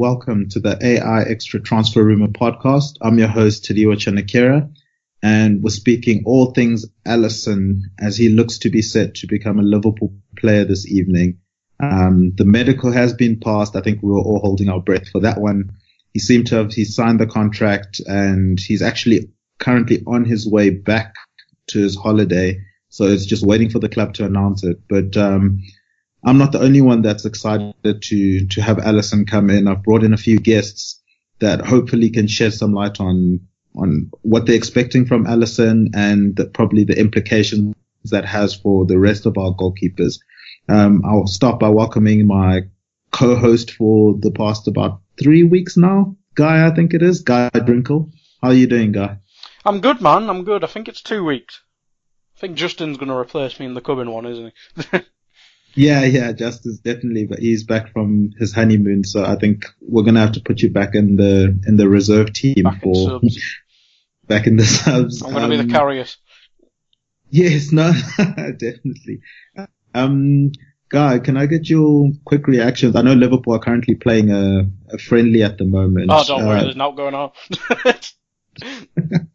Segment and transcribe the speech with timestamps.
[0.00, 2.96] Welcome to the AI Extra Transfer Rumor podcast.
[3.02, 4.74] I'm your host, Tadiwa Chanakira,
[5.22, 9.62] and we're speaking all things Alisson as he looks to be set to become a
[9.62, 11.40] Liverpool player this evening.
[11.80, 13.76] Um, the medical has been passed.
[13.76, 15.72] I think we were all holding our breath for that one.
[16.14, 20.70] He seemed to have, he signed the contract and he's actually currently on his way
[20.70, 21.14] back
[21.72, 22.62] to his holiday.
[22.88, 24.80] So it's just waiting for the club to announce it.
[24.88, 25.60] But, um,
[26.24, 29.68] I'm not the only one that's excited to to have Alisson come in.
[29.68, 31.00] I've brought in a few guests
[31.38, 33.40] that hopefully can shed some light on
[33.74, 38.98] on what they're expecting from Alisson and the, probably the implications that has for the
[38.98, 40.18] rest of our goalkeepers.
[40.68, 42.62] Um, I'll start by welcoming my
[43.12, 46.66] co-host for the past about three weeks now, Guy.
[46.66, 48.10] I think it is Guy Drinkle.
[48.42, 49.18] How are you doing, Guy?
[49.64, 50.28] I'm good, man.
[50.28, 50.64] I'm good.
[50.64, 51.60] I think it's two weeks.
[52.36, 54.52] I think Justin's going to replace me in the Cubbin one, isn't
[54.92, 55.00] he?
[55.74, 60.20] Yeah, yeah, Justice definitely, but he's back from his honeymoon, so I think we're gonna
[60.20, 63.20] have to put you back in the in the reserve team Back for
[64.30, 65.22] back in the subs.
[65.22, 66.06] I'm going to be the carrier.
[67.30, 69.20] Yes, no, definitely.
[69.94, 70.52] Um,
[70.90, 72.96] Guy, can I get your quick reactions?
[72.96, 76.10] I know Liverpool are currently playing a, a friendly at the moment.
[76.10, 77.30] Oh, don't worry, Uh, there's not going on.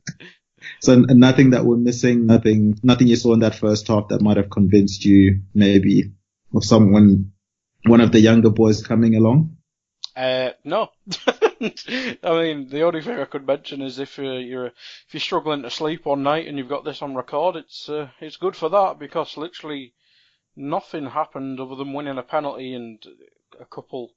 [0.82, 4.36] so nothing that we're missing, nothing, nothing you saw in that first half that might
[4.36, 6.12] have convinced you, maybe,
[6.54, 7.32] of someone,
[7.86, 9.58] one of the younger boys coming along.
[10.16, 10.90] uh, no.
[11.62, 15.64] I mean, the only thing I could mention is if uh, you're if you're struggling
[15.64, 18.70] to sleep one night and you've got this on record, it's uh, it's good for
[18.70, 19.94] that because literally
[20.56, 23.06] nothing happened other than winning a penalty and
[23.60, 24.12] a couple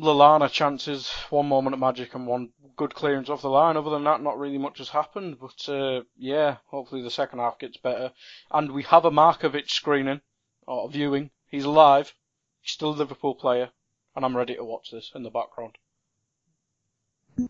[0.00, 3.76] Lallana chances, one moment of magic and one good clearance off the line.
[3.76, 5.38] Other than that, not really much has happened.
[5.38, 8.12] But uh, yeah, hopefully the second half gets better.
[8.50, 10.22] And we have a Markovic screening
[10.66, 11.30] or viewing.
[11.50, 12.14] He's alive.
[12.60, 13.70] He's still a Liverpool player,
[14.14, 15.76] and I'm ready to watch this in the background.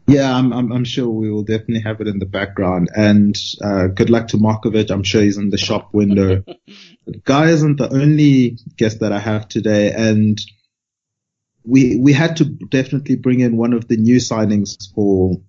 [0.06, 2.90] Yeah, I'm, I'm, I'm sure we will definitely have it in the background.
[2.94, 4.90] And uh, good luck to Markovic.
[4.90, 6.44] I'm sure he's in the shop window.
[7.24, 10.40] Guy isn't the only guest that I have today, and
[11.64, 15.40] we we had to definitely bring in one of the new signings for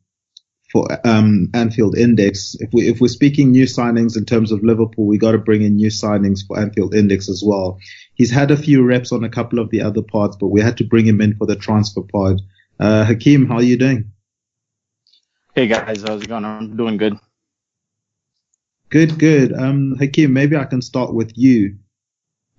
[0.71, 2.55] for um, Anfield Index.
[2.59, 5.61] If we if we're speaking new signings in terms of Liverpool, we got to bring
[5.61, 7.79] in new signings for Anfield Index as well.
[8.21, 10.77] He's had a few reps on a couple of the other parts, but we had
[10.77, 12.39] to bring him in for the transfer pod.
[12.79, 14.11] Uh, Hakeem, how are you doing?
[15.55, 16.45] Hey guys, how's it going?
[16.45, 17.17] I'm doing good.
[18.89, 19.53] Good, good.
[19.53, 21.77] Um, Hakeem, maybe I can start with you.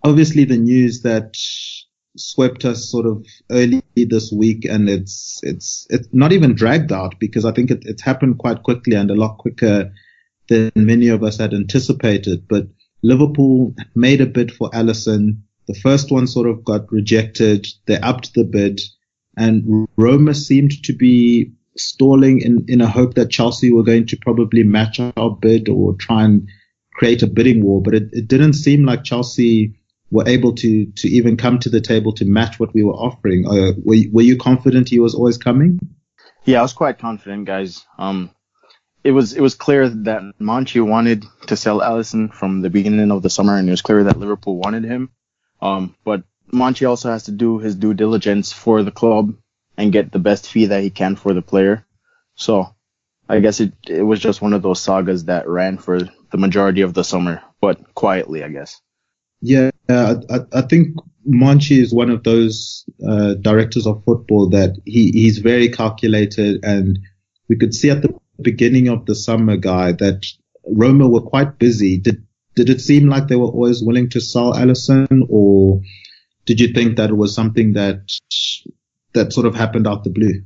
[0.02, 1.36] Obviously, the news that
[2.16, 7.20] swept us sort of early this week, and it's it's it's not even dragged out
[7.20, 9.92] because I think it, it's happened quite quickly and a lot quicker
[10.48, 12.48] than many of us had anticipated.
[12.48, 12.66] But
[13.04, 15.42] Liverpool made a bid for Alisson.
[15.68, 17.66] The first one sort of got rejected.
[17.86, 18.80] They upped the bid,
[19.36, 24.16] and Roma seemed to be stalling in, in a hope that Chelsea were going to
[24.16, 26.48] probably match our bid or try and
[26.92, 27.80] create a bidding war.
[27.80, 29.74] But it, it didn't seem like Chelsea
[30.10, 33.46] were able to, to even come to the table to match what we were offering.
[33.46, 35.78] Uh, were, you- were you confident he was always coming?
[36.44, 37.86] Yeah, I was quite confident, guys.
[37.98, 38.30] Um,
[39.04, 43.22] it was it was clear that Monchi wanted to sell Alisson from the beginning of
[43.22, 45.10] the summer, and it was clear that Liverpool wanted him.
[45.62, 49.34] Um, but Monchi also has to do his due diligence for the club
[49.78, 51.86] and get the best fee that he can for the player.
[52.34, 52.74] So
[53.28, 56.82] I guess it it was just one of those sagas that ran for the majority
[56.82, 58.80] of the summer, but quietly, I guess.
[59.40, 60.16] Yeah, I,
[60.52, 60.96] I, think
[61.28, 66.98] Monchi is one of those uh, directors of football that he, he's very calculated, and
[67.48, 70.26] we could see at the beginning of the summer, guy, that
[70.64, 71.98] Roma were quite busy.
[71.98, 75.80] Did did it seem like they were always willing to sell Alisson, or
[76.44, 78.02] did you think that it was something that
[79.12, 80.42] that sort of happened out the blue?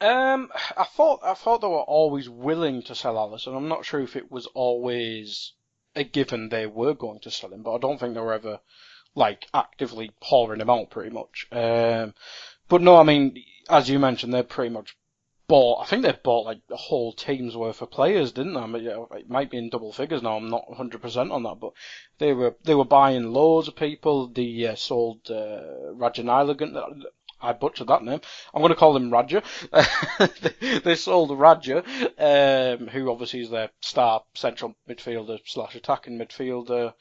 [0.00, 3.56] Um, I thought I thought they were always willing to sell Alisson.
[3.56, 5.52] I'm not sure if it was always
[5.96, 8.60] a given they were going to sell him, but I don't think they were ever
[9.14, 11.46] like actively pouring him out pretty much.
[11.50, 12.14] Um,
[12.68, 14.96] but no, I mean, as you mentioned, they're pretty much
[15.48, 15.82] bought.
[15.82, 18.60] I think they bought like a whole team's worth of players, didn't they?
[18.60, 20.36] I mean, it might be in double figures now.
[20.36, 21.72] I'm not 100 percent on that, but
[22.18, 24.28] they were they were buying loads of people.
[24.28, 27.04] They uh, sold uh, Radja Nilagan.
[27.40, 28.20] I butchered that name.
[28.52, 29.42] I'm going to call him Radja.
[30.82, 31.84] they sold Radja,
[32.18, 36.94] um, who obviously is their star central midfielder slash attacking midfielder,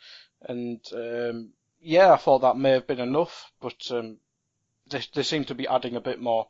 [0.43, 1.49] and um,
[1.81, 4.17] yeah, I thought that may have been enough, but um,
[4.89, 6.47] they they seem to be adding a bit more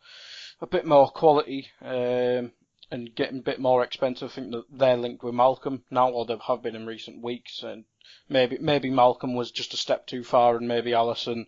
[0.62, 2.52] a bit more quality um,
[2.92, 4.32] and getting a bit more expensive.
[4.32, 7.64] I think that they're linked with Malcom now, or they have been in recent weeks,
[7.64, 7.86] and
[8.30, 11.46] maybe maybe Malcom was just a step too far, and maybe Alisson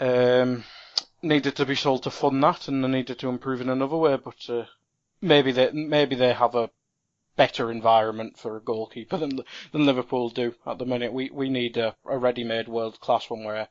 [0.00, 0.64] um,
[1.22, 4.16] needed to be sold to fund that, and they needed to improve in another way.
[4.16, 4.64] But uh,
[5.20, 6.70] maybe they maybe they have a
[7.36, 9.40] better environment for a goalkeeper than
[9.72, 11.12] than Liverpool do at the minute.
[11.12, 13.68] We we need a, a ready-made world class one where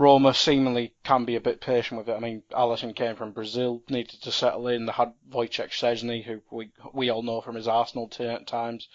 [0.00, 2.16] Roma seemingly can be a bit patient with it.
[2.16, 4.86] I mean, Alisson came from Brazil, needed to settle in.
[4.86, 8.88] They had Wojciech Szczesny, who we we all know from his Arsenal times.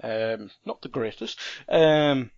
[0.00, 1.40] Um, not the greatest.
[1.68, 2.30] Um,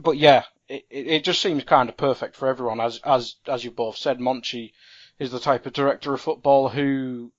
[0.00, 2.80] but yeah, it, it just seems kind of perfect for everyone.
[2.80, 4.72] As as as you both said, Monchi
[5.20, 7.30] is the type of director of football who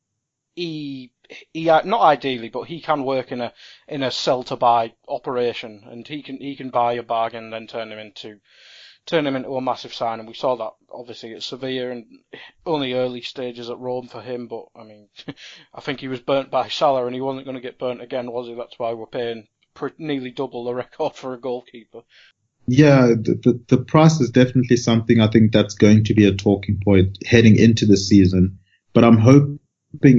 [0.55, 1.11] he
[1.51, 3.53] he not ideally, but he can work in a
[3.85, 7.53] in a sell to buy operation, and he can he can buy a bargain and
[7.53, 8.39] then turn him into
[9.05, 12.05] turn him into a massive sign, and we saw that obviously at Sevilla and
[12.65, 14.47] only early stages at Rome for him.
[14.47, 15.07] But I mean,
[15.73, 18.31] I think he was burnt by Salah, and he wasn't going to get burnt again,
[18.31, 18.55] was he?
[18.55, 19.47] That's why we're paying
[19.97, 22.01] nearly double the record for a goalkeeper.
[22.67, 26.35] Yeah, the, the, the price is definitely something I think that's going to be a
[26.35, 28.59] talking point heading into the season.
[28.93, 29.59] But I'm hoping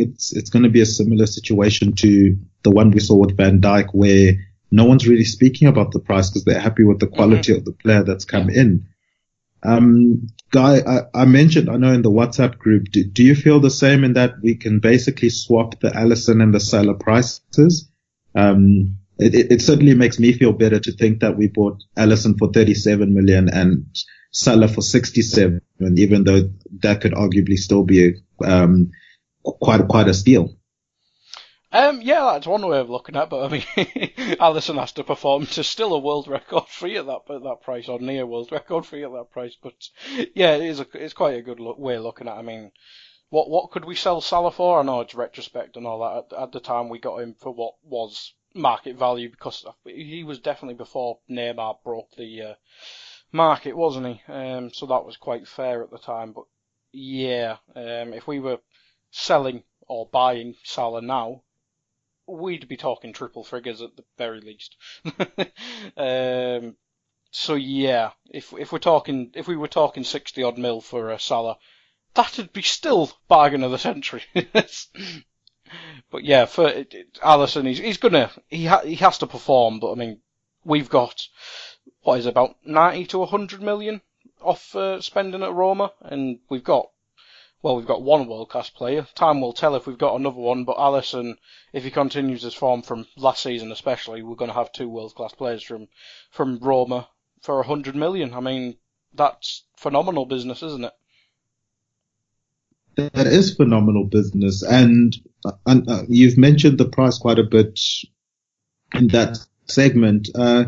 [0.01, 3.61] it's it's going to be a similar situation to the one we saw with Van
[3.61, 4.35] Dijk, where
[4.71, 7.59] no one's really speaking about the price because they're happy with the quality mm-hmm.
[7.59, 8.87] of the player that's come in.
[9.63, 13.61] Um, Guy, I, I, mentioned, I know in the WhatsApp group, do, do, you feel
[13.61, 17.89] the same in that we can basically swap the Alisson and the Salah prices?
[18.35, 22.37] Um, it, it, it, certainly makes me feel better to think that we bought Alisson
[22.37, 23.87] for 37 million and
[24.33, 25.61] Salah for 67,
[25.97, 26.51] even though
[26.81, 28.91] that could arguably still be a, um,
[29.45, 30.57] quite, quite a steal.
[31.81, 33.63] Um, yeah, that's one way of looking at it, but I mean,
[34.39, 37.89] Alisson has to perform to still a world record free at that at that price,
[37.89, 39.57] or near world record free at that price.
[39.63, 39.89] But
[40.35, 42.37] yeah, it is it's quite a good look, way of looking at.
[42.37, 42.73] I mean,
[43.31, 44.79] what what could we sell Salah for?
[44.79, 46.37] I know it's retrospect and all that.
[46.37, 50.39] At, at the time, we got him for what was market value because he was
[50.39, 52.55] definitely before Neymar broke the uh,
[53.33, 54.23] market, wasn't he?
[54.31, 56.33] Um, so that was quite fair at the time.
[56.33, 56.45] But
[56.93, 58.59] yeah, um, if we were
[59.11, 61.43] selling or buying Salah now,
[62.31, 64.77] we'd be talking triple figures at the very least.
[65.97, 66.77] um,
[67.31, 71.19] so yeah, if if we're talking if we were talking sixty odd mil for a
[71.19, 71.59] Salah,
[72.15, 74.23] that'd be still bargain of the century.
[76.11, 79.81] but yeah, for it, it, Alisson, he's he's gonna he ha, he has to perform.
[79.81, 80.21] But I mean,
[80.65, 81.29] we've got
[82.03, 84.01] what is about ninety to hundred million
[84.43, 86.91] off uh, spending at Roma, and we've got
[87.63, 89.07] well, we've got one world class player.
[89.15, 91.37] Time will tell if we've got another one, but Alisson,
[91.73, 95.15] if he continues his form from last season especially, we're going to have two world
[95.15, 95.89] class players from
[96.31, 97.09] from Roma
[97.43, 98.33] for a hundred million.
[98.33, 98.77] I mean,
[99.13, 100.93] that's phenomenal business, isn't it?
[102.97, 105.17] That is phenomenal business, and,
[105.65, 107.79] and uh, you've mentioned the price quite a bit
[108.95, 110.29] in that segment.
[110.35, 110.65] Uh,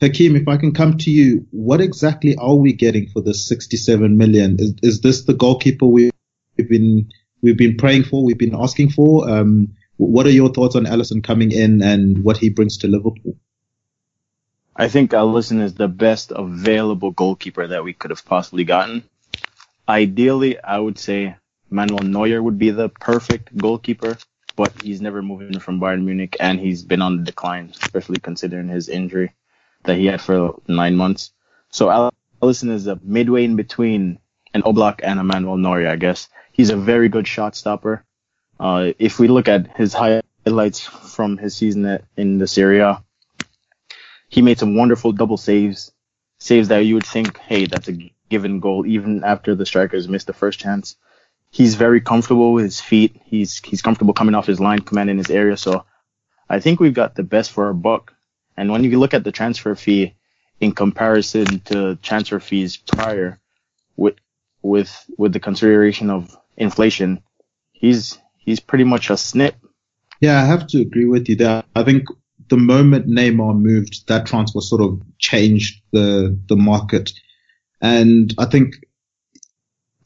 [0.00, 4.56] if I can come to you, what exactly are we getting for this 67 million?
[4.60, 6.10] Is, is this the goalkeeper we
[6.58, 7.10] we've been
[7.40, 9.28] we've been praying for, we've been asking for.
[9.30, 13.36] Um, what are your thoughts on Alisson coming in and what he brings to Liverpool?
[14.76, 19.02] I think Alisson is the best available goalkeeper that we could have possibly gotten.
[19.88, 21.34] Ideally, I would say
[21.68, 24.18] Manuel Neuer would be the perfect goalkeeper,
[24.54, 28.68] but he's never moving from Bayern Munich and he's been on the decline, especially considering
[28.68, 29.32] his injury
[29.82, 31.32] that he had for nine months.
[31.70, 34.20] So Alisson is a midway in between
[34.54, 36.28] an Oblak and a Manuel Neuer, I guess.
[36.58, 38.04] He's a very good shot stopper.
[38.58, 42.96] Uh, if we look at his highlights from his season in the Serie
[44.28, 45.92] he made some wonderful double saves,
[46.38, 50.26] saves that you would think, hey, that's a given goal, even after the strikers missed
[50.26, 50.96] the first chance.
[51.50, 53.20] He's very comfortable with his feet.
[53.24, 55.56] He's he's comfortable coming off his line, commanding his area.
[55.56, 55.84] So
[56.48, 58.14] I think we've got the best for our buck.
[58.56, 60.14] And when you look at the transfer fee
[60.60, 63.38] in comparison to transfer fees prior,
[63.96, 64.16] with
[64.60, 67.22] with with the consideration of inflation,
[67.72, 69.56] he's he's pretty much a snip.
[70.20, 71.62] Yeah, I have to agree with you there.
[71.74, 72.04] I think
[72.48, 77.12] the moment Neymar moved, that transfer sort of changed the the market,
[77.80, 78.74] and I think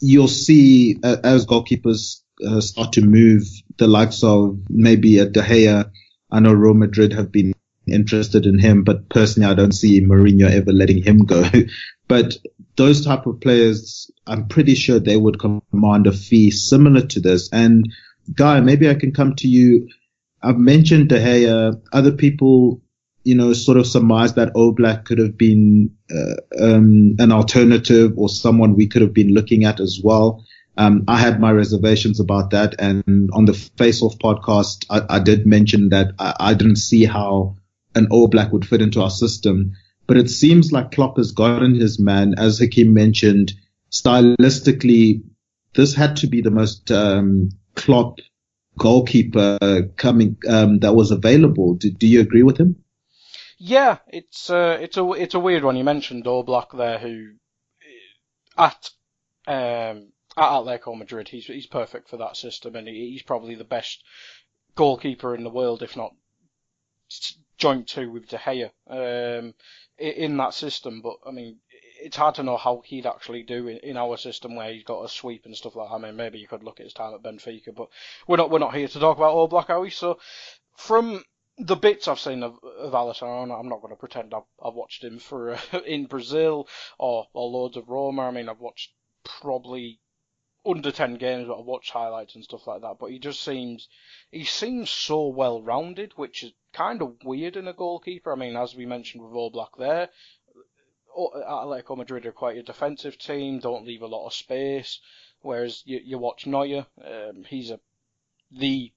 [0.01, 3.45] you'll see uh, as goalkeepers uh, start to move
[3.79, 5.91] the likes of maybe a De Gea.
[6.31, 7.55] I know Real Madrid have been
[7.87, 11.45] interested in him, but personally, I don't see Mourinho ever letting him go.
[12.09, 12.37] but
[12.77, 17.49] those type of players, I'm pretty sure they would command a fee similar to this.
[17.53, 17.93] And
[18.35, 19.89] Guy, maybe I can come to you.
[20.43, 21.81] I've mentioned De Gea.
[21.93, 22.81] Other people,
[23.25, 28.29] you know, sort of surmise that Oblak could have been uh, um, an alternative or
[28.29, 30.45] someone we could have been looking at as well.
[30.77, 35.19] Um, I had my reservations about that, and on the Face Off podcast, I, I
[35.19, 37.57] did mention that I, I, didn't see how
[37.95, 39.73] an Oblak would fit into our system.
[40.07, 43.53] But it seems like Klopp has gotten his man, as Hakeem mentioned,
[43.91, 45.23] stylistically.
[45.75, 48.19] This had to be the most um, Klopp
[48.79, 49.59] goalkeeper
[49.97, 51.75] coming um, that was available.
[51.75, 52.77] Do, do you agree with him?
[53.59, 55.77] Yeah, it's uh, it's a it's a weird one.
[55.77, 57.35] You mentioned Oblak there, who
[58.59, 58.91] at
[59.47, 64.03] um, at Atletico Madrid, he's he's perfect for that system, and he's probably the best
[64.75, 66.13] goalkeeper in the world, if not
[67.59, 69.54] joint two with De Gea um,
[69.99, 71.00] in that system.
[71.00, 71.59] But I mean,
[72.00, 75.04] it's hard to know how he'd actually do in, in our system where he's got
[75.04, 75.95] a sweep and stuff like that.
[75.95, 77.88] I mean, maybe you could look at his time at Benfica, but
[78.26, 79.90] we're not we're not here to talk about Oblak, are we?
[79.90, 80.19] So
[80.76, 81.23] from
[81.59, 85.04] the bits I've seen of, of Alisson, I'm not going to pretend I've, I've watched
[85.04, 88.23] him for uh, in Brazil or, or loads of Roma.
[88.23, 88.90] I mean, I've watched
[89.25, 90.00] probably
[90.64, 92.97] under 10 games, but I've watched highlights and stuff like that.
[92.99, 93.88] But he just seems,
[94.31, 98.33] he seems so well rounded, which is kind of weird in a goalkeeper.
[98.33, 100.09] I mean, as we mentioned with Oblak there,
[101.16, 105.00] Atletico Madrid are quite a defensive team, don't leave a lot of space.
[105.40, 107.81] Whereas you, you watch Neuer, um, he's a
[108.52, 108.92] the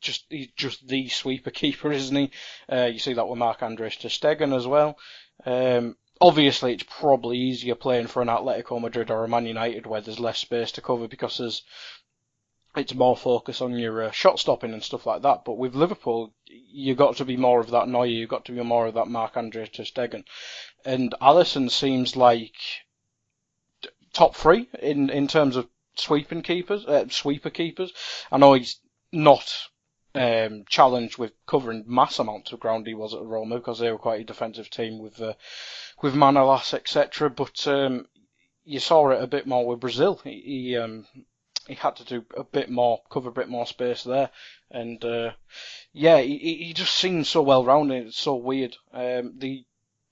[0.00, 2.30] just he's just the sweeper keeper, isn't he?
[2.70, 4.98] Uh, you see that with Marc-André ter Stegen as well.
[5.44, 10.00] Um, obviously, it's probably easier playing for an Atletico Madrid or a Man United where
[10.00, 11.62] there's less space to cover because there's
[12.76, 15.44] it's more focus on your uh, shot stopping and stuff like that.
[15.44, 18.62] But with Liverpool, you've got to be more of that Neuer, you've got to be
[18.62, 20.24] more of that Marc-André ter Stegen,
[20.84, 22.54] and Alisson seems like
[24.12, 27.92] top three in in terms of sweeping keepers, uh, sweeper keepers.
[28.30, 28.78] I know he's
[29.12, 29.52] not
[30.16, 33.98] um, challenged with covering mass amounts of ground he was at Roma because they were
[33.98, 35.34] quite a defensive team with uh,
[36.02, 37.30] with Manolas etc.
[37.30, 38.06] But um,
[38.64, 40.20] you saw it a bit more with Brazil.
[40.24, 41.06] He, he um,
[41.66, 44.30] he had to do a bit more, cover a bit more space there,
[44.70, 45.32] and uh,
[45.92, 48.06] yeah, he, he just seems so well rounded.
[48.06, 48.76] It's so weird.
[48.92, 49.64] Um, the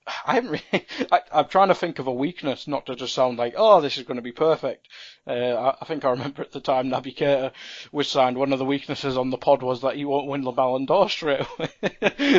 [0.25, 0.85] I haven't really.
[1.11, 3.97] I, am trying to think of a weakness, not to just sound like, oh, this
[3.97, 4.87] is going to be perfect.
[5.27, 7.51] Uh, I, I, think I remember at the time Naby Keita
[7.91, 8.37] was signed.
[8.37, 11.09] One of the weaknesses on the pod was that he won't win the Ballon d'Or
[11.09, 11.69] straight away.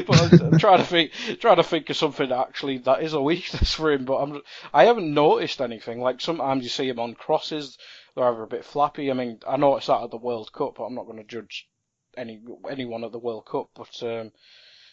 [0.07, 3.21] but I'm, trying to think, trying to think of something that actually that is a
[3.21, 4.05] weakness for him.
[4.05, 4.43] But I'm,
[4.73, 6.01] I haven't noticed anything.
[6.01, 7.79] Like sometimes you see him on crosses
[8.17, 9.11] they're either a bit flappy.
[9.11, 11.69] I mean, I it's out of the World Cup, but I'm not going to judge
[12.17, 13.71] any anyone at the World Cup.
[13.75, 14.33] But um,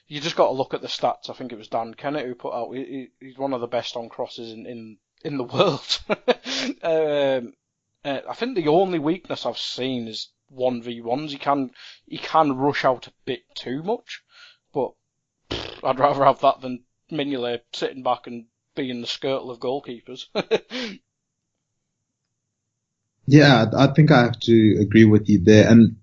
[0.07, 1.29] you just got to look at the stats.
[1.29, 2.71] I think it was Dan Kennett who put out.
[2.73, 5.99] He, he's one of the best on crosses in in, in the world.
[6.83, 7.53] um,
[8.05, 11.31] uh, I think the only weakness I've seen is one v ones.
[11.31, 11.71] He can
[12.05, 14.21] he can rush out a bit too much,
[14.73, 14.91] but
[15.49, 18.45] pff, I'd rather have that than Mignolet sitting back and
[18.75, 20.25] being the skirtle of goalkeepers.
[23.25, 25.69] Yeah, I think I have to agree with you there.
[25.69, 25.95] And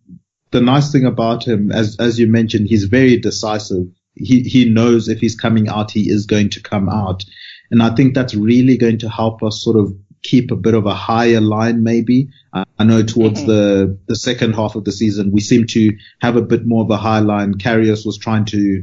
[0.51, 3.87] the nice thing about him, as as you mentioned, he's very decisive.
[4.15, 7.25] He he knows if he's coming out, he is going to come out,
[7.71, 9.93] and I think that's really going to help us sort of
[10.23, 11.83] keep a bit of a higher line.
[11.83, 13.51] Maybe I know towards mm-hmm.
[13.51, 16.91] the the second half of the season, we seem to have a bit more of
[16.91, 17.55] a high line.
[17.55, 18.83] Karius was trying to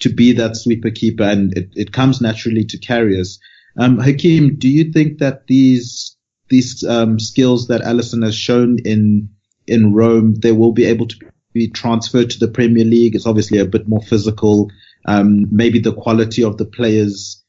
[0.00, 3.38] to be that sweeper keeper, and it, it comes naturally to Karius.
[3.78, 6.16] Um, Hakeem, do you think that these
[6.48, 9.30] these um, skills that Alisson has shown in
[9.66, 11.16] in Rome, they will be able to
[11.52, 13.14] be transferred to the Premier League.
[13.14, 14.70] It's obviously a bit more physical.
[15.06, 17.42] Um, maybe the quality of the players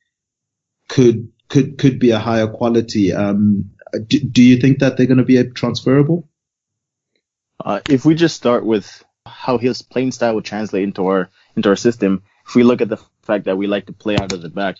[0.87, 3.13] could could could be a higher quality.
[3.13, 3.71] Um,
[4.07, 6.27] do, do, you think that they're going to be transferable?
[7.63, 11.69] Uh, if we just start with how his playing style would translate into our into
[11.69, 14.41] our system, if we look at the fact that we like to play out of
[14.41, 14.77] the back,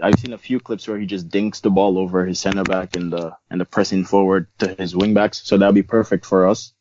[0.00, 2.96] I've seen a few clips where he just dinks the ball over his center back
[2.96, 5.42] and the and the pressing forward to his wing backs.
[5.44, 6.72] So that'll be perfect for us.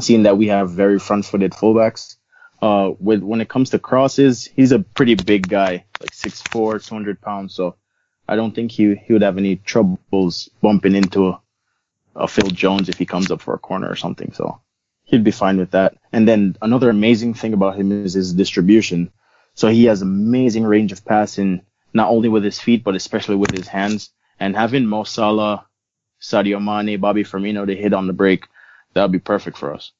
[0.00, 2.16] Seeing that we have very front-footed fullbacks.
[2.60, 7.20] Uh, with when it comes to crosses, he's a pretty big guy, like 6'4", 200
[7.20, 7.54] pounds.
[7.54, 7.76] So
[8.26, 11.40] I don't think he he would have any troubles bumping into a,
[12.16, 14.32] a Phil Jones if he comes up for a corner or something.
[14.32, 14.60] So
[15.04, 15.96] he'd be fine with that.
[16.12, 19.12] And then another amazing thing about him is his distribution.
[19.54, 21.62] So he has amazing range of passing
[21.96, 24.10] not only with his feet, but especially with his hands.
[24.38, 25.66] And having Mo Salah,
[26.20, 28.46] Sadio Mane, Bobby Firmino to hit on the break,
[28.94, 29.92] that would be perfect for us.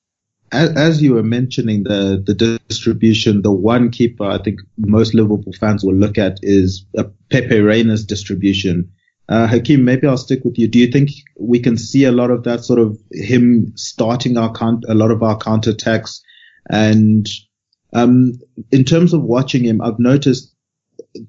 [0.52, 5.82] As, you were mentioning the the distribution, the one keeper I think most Liverpool fans
[5.82, 8.92] will look at is uh, Pepe Reina's distribution.
[9.28, 10.68] Uh, Hakeem, maybe I'll stick with you.
[10.68, 14.52] Do you think we can see a lot of that sort of him starting our
[14.52, 16.22] count, a lot of our counter attacks?
[16.70, 17.28] And,
[17.92, 18.38] um,
[18.70, 20.55] in terms of watching him, I've noticed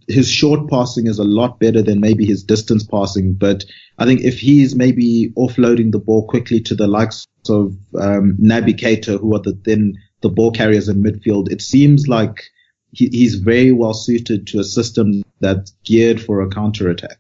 [0.08, 3.34] his short passing is a lot better than maybe his distance passing.
[3.34, 3.66] But
[3.98, 8.78] I think if he's maybe offloading the ball quickly to the likes of, um, Naby
[8.78, 12.44] Keita, who are the, then the ball carriers in midfield, it seems like
[12.92, 17.20] he, he's very well suited to a system that's geared for a counter attack.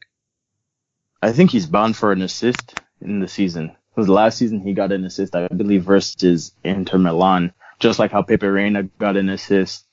[1.21, 3.75] I think he's bound for an assist in the season.
[3.97, 8.21] Because last season he got an assist, I believe, versus Inter Milan, just like how
[8.21, 9.86] Pepe Reina got an assist.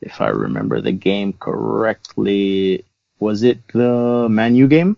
[0.00, 2.84] If I remember the game correctly,
[3.18, 4.96] was it the Manu game?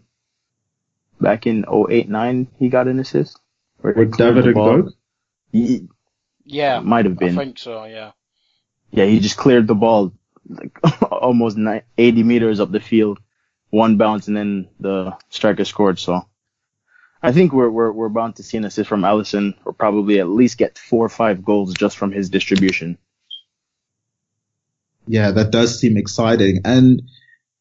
[1.21, 3.39] Back in 08-9, he got an assist.
[3.83, 4.93] With David Ngog?
[6.45, 7.39] Yeah, might have been.
[7.39, 7.85] I think so.
[7.85, 8.13] Yeah.
[8.91, 10.13] Yeah, he just cleared the ball
[10.49, 10.79] like
[11.11, 11.59] almost
[11.97, 13.21] 80 meters up the field
[13.71, 15.99] one bounce and then the striker scored.
[15.99, 16.27] So
[17.23, 20.29] I think we're we're we're bound to see an assist from Alisson, or probably at
[20.29, 22.99] least get four or five goals just from his distribution.
[25.11, 26.61] Yeah, that does seem exciting.
[26.65, 27.03] And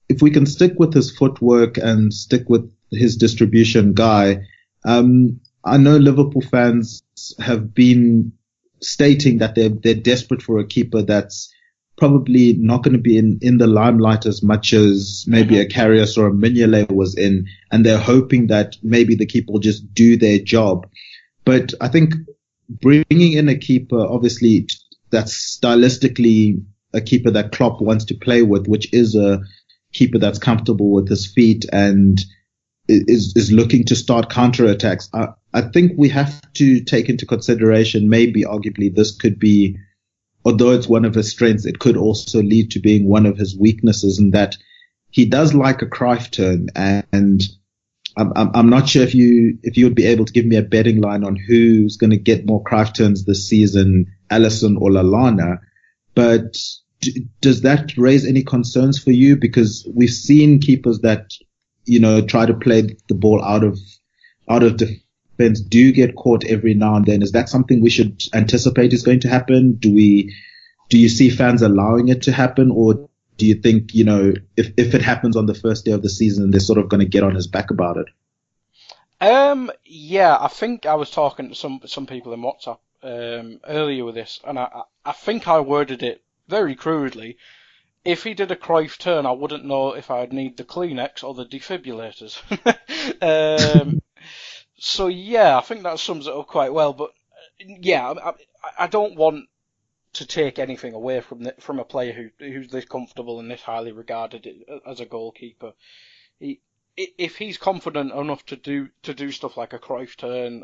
[0.08, 4.46] if we can stick with his footwork and stick with his distribution guy,
[4.86, 7.02] um, I know Liverpool fans
[7.40, 8.34] have been
[8.82, 11.52] stating that they're they're desperate for a keeper that's
[11.98, 15.72] probably not going to be in, in the limelight as much as maybe mm-hmm.
[15.72, 17.48] a Karius or a Mignolet was in.
[17.72, 20.88] And they're hoping that maybe the keeper will just do their job.
[21.46, 22.14] But I think
[22.70, 24.68] bringing in a keeper, obviously
[25.10, 29.42] that's stylistically a keeper that Klopp wants to play with, which is a
[29.94, 32.20] keeper that's comfortable with his feet and
[32.88, 35.10] is, is looking to start counter attacks.
[35.14, 39.78] I, I think we have to take into consideration maybe arguably this could be
[40.46, 43.58] although it's one of his strengths, it could also lead to being one of his
[43.58, 44.56] weaknesses in that
[45.12, 47.44] he does like a Cruyff turn and
[48.18, 50.56] I'm, I'm, I'm not sure if you, if you would be able to give me
[50.56, 54.90] a betting line on who's going to get more Cruyff turns this season, Alisson or
[54.90, 55.60] Lallana.
[56.16, 56.58] But
[57.02, 59.36] d- does that raise any concerns for you?
[59.36, 61.32] Because we've seen keepers that,
[61.86, 63.78] you know, try to play the ball out of,
[64.50, 67.22] out of defense do get caught every now and then.
[67.22, 69.74] Is that something we should anticipate is going to happen?
[69.74, 70.36] Do we,
[70.90, 74.74] do you see fans allowing it to happen or do you think, you know, if,
[74.78, 77.08] if it happens on the first day of the season, they're sort of going to
[77.08, 78.08] get on his back about it?
[79.22, 84.06] Um, yeah, I think I was talking to some, some people in WhatsApp, um, earlier
[84.06, 87.38] with this and I, I think I worded it very crudely.
[88.04, 91.34] If he did a Cruyff turn, I wouldn't know if I'd need the Kleenex or
[91.34, 92.42] the defibrillators.
[93.82, 94.02] um,
[94.78, 96.94] so yeah, I think that sums it up quite well.
[96.94, 97.12] But
[97.60, 98.34] yeah, I,
[98.80, 99.50] I don't want
[100.14, 103.62] to take anything away from the, from a player who who's this comfortable and this
[103.62, 104.48] highly regarded
[104.86, 105.74] as a goalkeeper.
[106.40, 106.62] He,
[107.00, 110.64] if he's confident enough to do to do stuff like a Cruyff turn,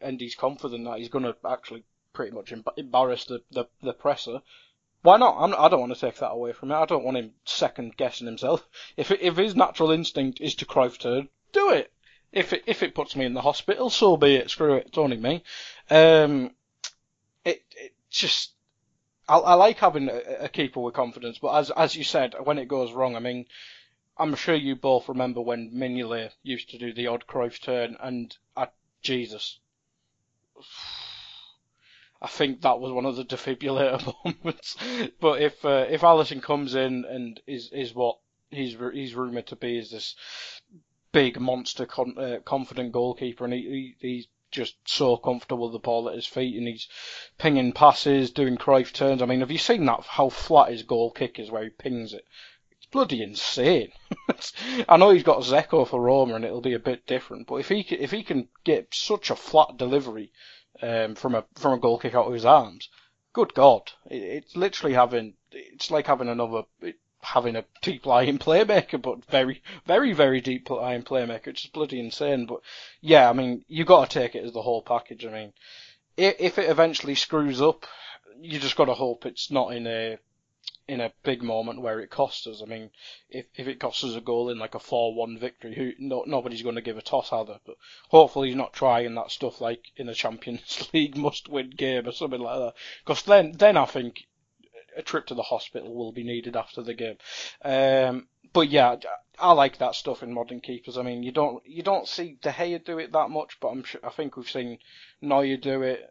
[0.00, 4.40] and he's confident that he's going to actually pretty much embarrass the, the, the presser,
[5.02, 5.36] why not?
[5.38, 6.78] I'm, I do not want to take that away from him.
[6.78, 8.66] I don't want him second guessing himself.
[8.96, 11.92] If if his natural instinct is to Cruyff turn, do it.
[12.32, 14.50] If it if it puts me in the hospital, so be it.
[14.50, 14.86] Screw it.
[14.88, 15.44] It's only me.
[15.90, 16.52] Um,
[17.44, 18.52] it it just
[19.28, 22.58] I, I like having a, a keeper with confidence, but as as you said, when
[22.58, 23.44] it goes wrong, I mean,
[24.18, 28.36] I'm sure you both remember when Mignolet used to do the odd Cruyff turn, and
[28.56, 28.66] uh,
[29.02, 29.58] Jesus,
[32.22, 34.76] I think that was one of the defibrillator moments.
[35.20, 38.18] but if uh, if Alisson comes in and is is what
[38.50, 40.16] he's he's rumored to be, is this
[41.12, 45.78] big monster con- uh, confident goalkeeper, and he, he, he's just so comfortable with the
[45.78, 46.88] ball at his feet, and he's
[47.36, 49.20] pinging passes, doing Cruyff turns.
[49.20, 50.00] I mean, have you seen that?
[50.04, 52.24] How flat his goal kick is, where he pings it.
[52.86, 53.90] It's bloody insane.
[54.88, 57.68] I know he's got Dzeko for Roma, and it'll be a bit different, but if
[57.68, 60.30] he if he can get such a flat delivery
[60.80, 62.88] um, from a from a goal kick out of his arms,
[63.32, 66.62] good God, it, it's literally having it's like having another
[67.22, 71.48] having a deep lying playmaker, but very, very, very deep lying playmaker.
[71.48, 72.46] It's just bloody insane.
[72.46, 72.60] But
[73.00, 75.26] yeah, I mean, you got to take it as the whole package.
[75.26, 75.52] I mean,
[76.16, 77.84] if it eventually screws up,
[78.40, 80.18] you just got to hope it's not in a
[80.88, 82.62] in a big moment where it costs us.
[82.62, 82.90] I mean,
[83.28, 86.62] if if it costs us a goal in like a four-one victory, who no, nobody's
[86.62, 87.58] going to give a toss either.
[87.66, 87.76] But
[88.08, 92.40] hopefully he's not trying that stuff like in a Champions League must-win game or something
[92.40, 92.74] like that.
[93.04, 94.26] Because then then I think
[94.96, 97.18] a trip to the hospital will be needed after the game.
[97.62, 98.96] Um, but yeah,
[99.38, 100.96] I like that stuff in modern keepers.
[100.96, 103.82] I mean, you don't you don't see De Gea do it that much, but I'm
[103.82, 104.78] sure, I think we've seen
[105.20, 106.08] Neuer do it.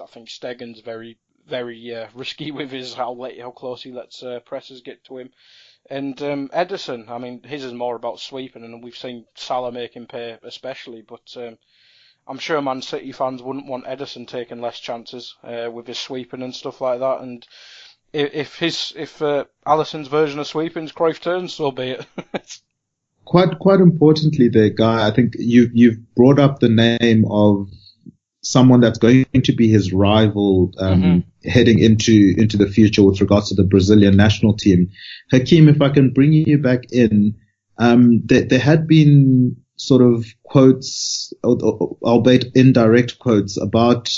[0.00, 4.22] I think Stegen's very very uh, risky with his how late how close he lets
[4.22, 5.30] uh, presses get to him.
[5.90, 9.94] And um, Ederson, I mean, his is more about sweeping, and we've seen Salah make
[9.94, 11.02] him pay especially.
[11.02, 11.56] But um,
[12.26, 16.42] I'm sure Man City fans wouldn't want Ederson taking less chances uh, with his sweeping
[16.42, 17.22] and stuff like that.
[17.22, 17.46] And
[18.12, 22.06] if his if uh, Alisson's version of sweeping is Cruyff turns, so be it.
[23.24, 27.70] quite quite importantly, there, guy, I think you you've brought up the name of
[28.48, 31.48] someone that's going to be his rival um, mm-hmm.
[31.48, 34.90] heading into into the future with regards to the Brazilian national team.
[35.30, 37.34] Hakeem, if I can bring you back in,
[37.76, 44.08] um, there, there had been sort of quotes, albeit indirect quotes, about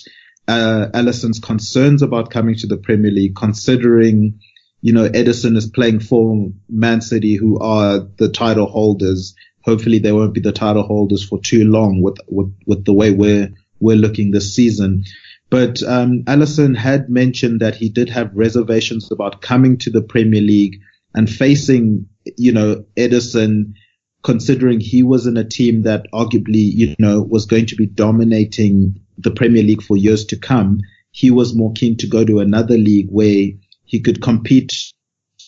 [0.46, 4.38] uh, Alisson's concerns about coming to the Premier League, considering,
[4.80, 9.34] you know, Ederson is playing for Man City, who are the title holders.
[9.64, 13.10] Hopefully, they won't be the title holders for too long with with with the way
[13.10, 15.04] we're we're looking this season.
[15.50, 20.40] But um, Alisson had mentioned that he did have reservations about coming to the Premier
[20.40, 20.80] League
[21.14, 23.74] and facing, you know, Ederson,
[24.22, 29.00] considering he was in a team that arguably, you know, was going to be dominating
[29.18, 32.76] the Premier League for years to come, he was more keen to go to another
[32.76, 33.48] league where
[33.84, 34.92] he could compete,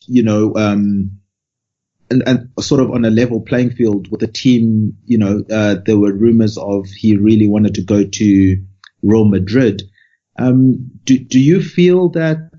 [0.07, 1.22] you know, um,
[2.13, 5.77] and, and sort of on a level playing field with a team, you know, uh,
[5.85, 8.63] there were rumors of he really wanted to go to
[9.03, 9.83] Real Madrid.
[10.39, 12.51] Um, do, do you feel that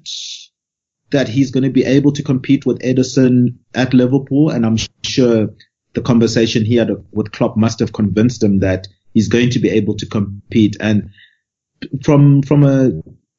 [1.11, 4.49] that he's going to be able to compete with Ederson at Liverpool?
[4.49, 5.49] And I'm sure
[5.93, 9.69] the conversation he had with Klopp must have convinced him that he's going to be
[9.69, 10.75] able to compete.
[10.79, 11.11] And
[12.03, 12.91] from from a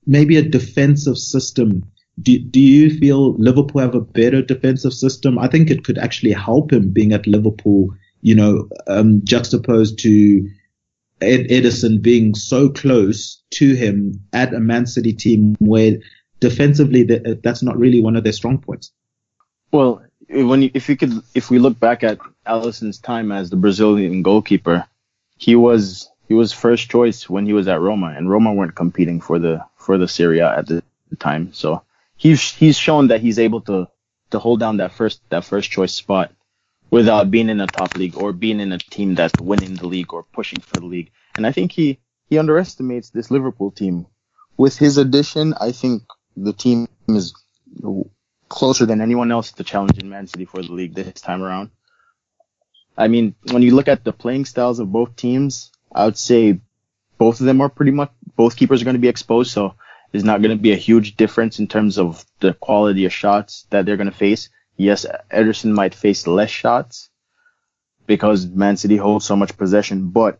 [0.06, 5.38] maybe a defensive system, do do you feel Liverpool have a better defensive system?
[5.38, 7.94] I think it could actually help him being at Liverpool.
[8.22, 10.48] You know, um, juxtaposed to
[11.20, 15.98] Ed Ederson being so close to him at a Man City team where
[16.40, 18.92] defensively that, that's not really one of their strong points.
[19.72, 23.56] Well, when you, if you could, if we look back at Alisson's time as the
[23.56, 24.86] Brazilian goalkeeper,
[25.36, 29.20] he was he was first choice when he was at Roma, and Roma weren't competing
[29.20, 30.82] for the for the Serie A at the
[31.18, 31.52] time.
[31.52, 31.82] So
[32.16, 33.88] he's he's shown that he's able to
[34.30, 36.32] to hold down that first that first choice spot
[36.90, 40.12] without being in a top league or being in a team that's winning the league
[40.12, 41.10] or pushing for the league.
[41.36, 41.98] And I think he
[42.28, 44.06] he underestimates this Liverpool team.
[44.56, 46.04] With his addition, I think
[46.36, 47.34] the team is
[48.48, 51.70] closer than anyone else to challenging Man City for the league this time around.
[52.96, 56.60] I mean, when you look at the playing styles of both teams, I would say
[57.18, 59.50] both of them are pretty much, both keepers are going to be exposed.
[59.50, 59.74] So
[60.14, 63.66] there's not going to be a huge difference in terms of the quality of shots
[63.70, 64.48] that they're going to face.
[64.76, 67.10] Yes, Ederson might face less shots
[68.06, 70.38] because Man City holds so much possession, but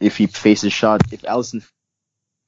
[0.00, 1.62] if he faces shots, if Alisson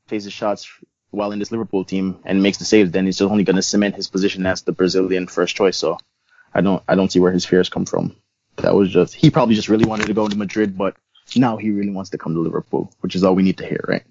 [0.07, 0.67] faces shots
[1.11, 3.63] while in this Liverpool team and makes the saves, then he's just only going to
[3.63, 5.77] cement his position as the Brazilian first choice.
[5.77, 5.99] So
[6.55, 8.17] I don't, I don't see where his fears come from.
[8.57, 10.97] That was just, he probably just really wanted to go to Madrid, but
[11.37, 13.85] now he really wants to come to Liverpool, which is all we need to hear,
[13.87, 14.05] right?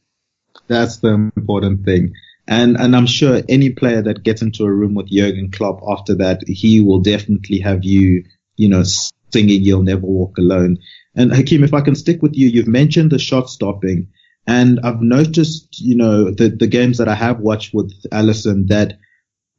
[0.67, 2.13] That's the important thing.
[2.47, 6.15] And, and I'm sure any player that gets into a room with Jurgen Klopp after
[6.15, 8.25] that, he will definitely have you,
[8.57, 10.79] you know, singing You'll Never Walk Alone.
[11.15, 14.09] And Hakeem, if I can stick with you, you've mentioned the shot stopping.
[14.45, 18.97] And I've noticed, you know, the, the games that I have watched with Alisson that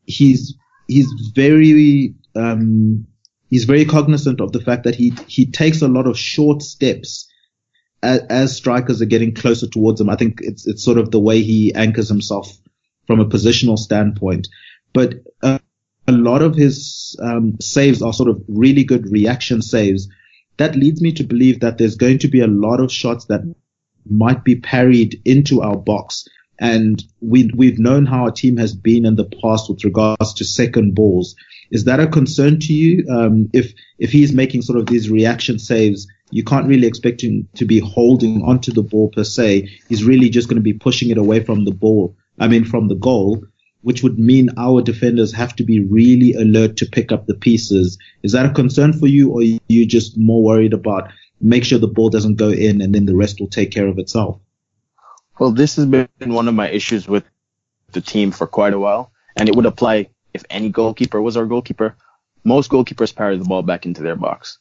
[0.05, 0.55] he's,
[0.87, 3.07] he's very, um,
[3.49, 7.31] he's very cognizant of the fact that he, he takes a lot of short steps
[8.03, 10.11] as, as strikers are getting closer towards him.
[10.11, 12.55] I think it's, it's sort of the way he anchors himself
[13.07, 14.49] from a positional standpoint.
[14.93, 15.59] But uh,
[16.07, 20.09] a lot of his um, saves are sort of really good reaction saves.
[20.57, 23.43] That leads me to believe that there's going to be a lot of shots that
[24.09, 26.29] might be parried into our box.
[26.59, 30.45] And we, we've known how our team has been in the past with regards to
[30.45, 31.35] second balls.
[31.71, 33.05] Is that a concern to you?
[33.11, 37.49] Um, if, if he's making sort of these reaction saves, you can't really expect him
[37.57, 39.69] to be holding onto the ball per se.
[39.88, 42.17] He's really just going to be pushing it away from the ball.
[42.38, 43.44] I mean, from the goal,
[43.83, 47.99] which would mean our defenders have to be really alert to pick up the pieces.
[48.23, 51.79] Is that a concern for you or are you just more worried about make sure
[51.79, 54.40] the ball doesn't go in and then the rest will take care of itself.
[55.38, 57.25] Well, this has been one of my issues with
[57.92, 61.44] the team for quite a while, and it would apply if any goalkeeper was our
[61.44, 61.97] goalkeeper.
[62.44, 64.59] Most goalkeepers parry the ball back into their box.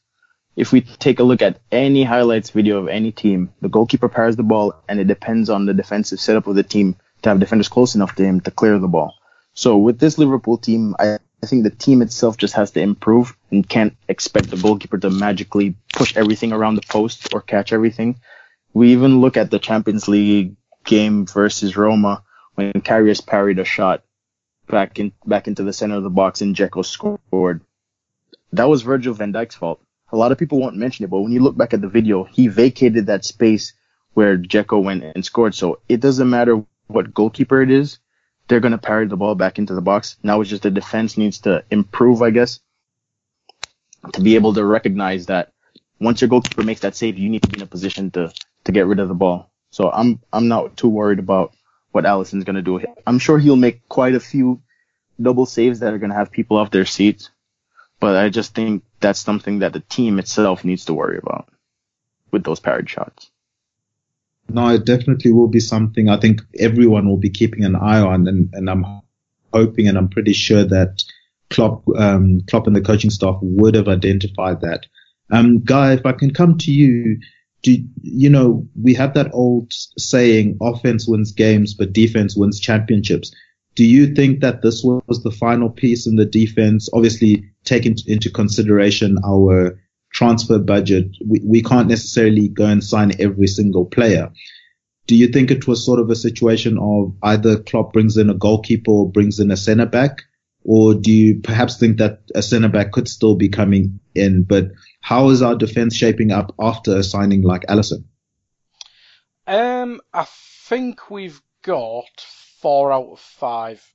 [0.56, 4.36] If we take a look at any highlights video of any team, the goalkeeper parries
[4.36, 7.70] the ball, and it depends on the defensive setup of the team to have defenders
[7.70, 9.16] close enough to him to clear the ball.
[9.54, 13.36] So with this Liverpool team, I I think the team itself just has to improve
[13.52, 18.16] and can't expect the goalkeeper to magically push everything around the post or catch everything.
[18.74, 20.56] We even look at the Champions League
[20.86, 22.24] game versus Roma
[22.56, 24.04] when Karius parried a shot
[24.70, 27.60] back in back into the center of the box and Dzeko scored.
[28.54, 29.82] That was Virgil van Dijk's fault.
[30.14, 32.24] A lot of people won't mention it, but when you look back at the video,
[32.24, 33.74] he vacated that space
[34.14, 35.56] where Dzeko went and scored.
[35.56, 38.00] So it doesn't matter what goalkeeper it is,
[38.48, 40.18] they're going to parry the ball back into the box.
[40.24, 42.60] Now it's just the defense needs to improve, I guess,
[44.14, 45.54] to be able to recognize that
[46.00, 48.34] once your goalkeeper makes that save, you need to be in a position to,
[48.66, 49.52] to get rid of the ball.
[49.70, 51.56] So I'm, I'm not too worried about
[51.92, 52.82] what Alisson's going to do.
[53.08, 54.62] I'm sure he'll make quite a few
[55.22, 57.30] double saves that are going to have people off their seats,
[58.00, 61.48] but I just think that's something that the team itself needs to worry about
[62.32, 63.30] with those parried shots.
[64.50, 68.28] No, it definitely will be something I think everyone will be keeping an eye on,
[68.28, 68.86] and, and I'm
[69.54, 71.04] hoping and I'm pretty sure that
[71.50, 74.86] Klopp, um, Klopp and the coaching staff would have identified that.
[75.32, 77.20] Um, Guy, if I can come to you,
[77.62, 83.34] do you know we have that old saying, offense wins games, but defense wins championships.
[83.76, 86.90] Do you think that this was the final piece in the defense?
[86.94, 89.80] Obviously, taking into consideration our
[90.24, 94.32] transfer budget, we, we can't necessarily go and sign every single player.
[95.06, 98.34] Do you think it was sort of a situation of either Klopp brings in a
[98.34, 100.22] goalkeeper or brings in a centre back?
[100.64, 104.44] Or do you perhaps think that a centre back could still be coming in?
[104.44, 108.06] But how is our defence shaping up after a signing like Alisson?
[109.46, 110.26] Um, I
[110.70, 112.26] think we've got
[112.62, 113.86] four out of five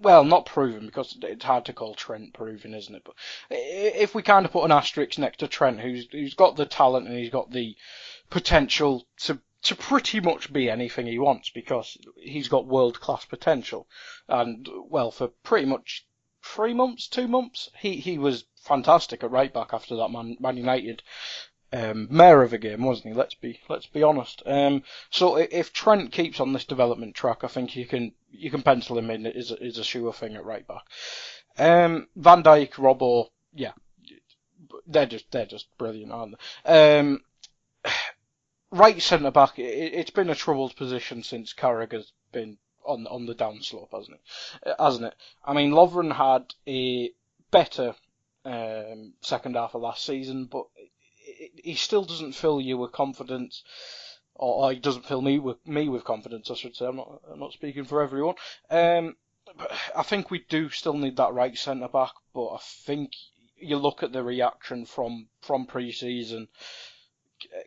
[0.00, 3.02] well, not proven because it's hard to call Trent proven, isn't it?
[3.04, 3.14] But
[3.50, 7.08] if we kind of put an asterisk next to Trent, who's who's got the talent
[7.08, 7.76] and he's got the
[8.30, 13.88] potential to to pretty much be anything he wants because he's got world class potential,
[14.28, 16.06] and well, for pretty much
[16.42, 20.56] three months, two months, he he was fantastic at right back after that Man, Man
[20.56, 21.02] United
[21.72, 23.14] um, mayor of a game, wasn't he?
[23.14, 24.42] Let's be let's be honest.
[24.46, 28.62] Um, so if Trent keeps on this development track, I think you can you can
[28.62, 30.84] pencil him in is is a sure thing at right back.
[31.58, 33.72] Um, Van Dijk, Robbo, yeah,
[34.86, 36.98] they're just they're just brilliant, aren't they?
[36.98, 37.20] Um,
[38.70, 43.34] right centre back, it, has been a troubled position since Carragher's been on on the
[43.34, 44.16] downslope, hasn't
[44.64, 44.74] it?
[44.78, 45.14] Hasn't it?
[45.44, 47.10] I mean, Lovren had a
[47.50, 47.94] better
[48.44, 50.66] um, second half of last season, but
[51.54, 53.62] he still doesn't fill you with confidence,
[54.34, 56.50] or, he doesn't fill me with me with confidence.
[56.50, 56.86] I should say.
[56.86, 58.36] I'm not I'm not speaking for everyone.
[58.70, 59.16] Um,
[59.96, 63.12] I think we do still need that right centre back, but I think
[63.56, 66.48] you look at the reaction from from pre-season.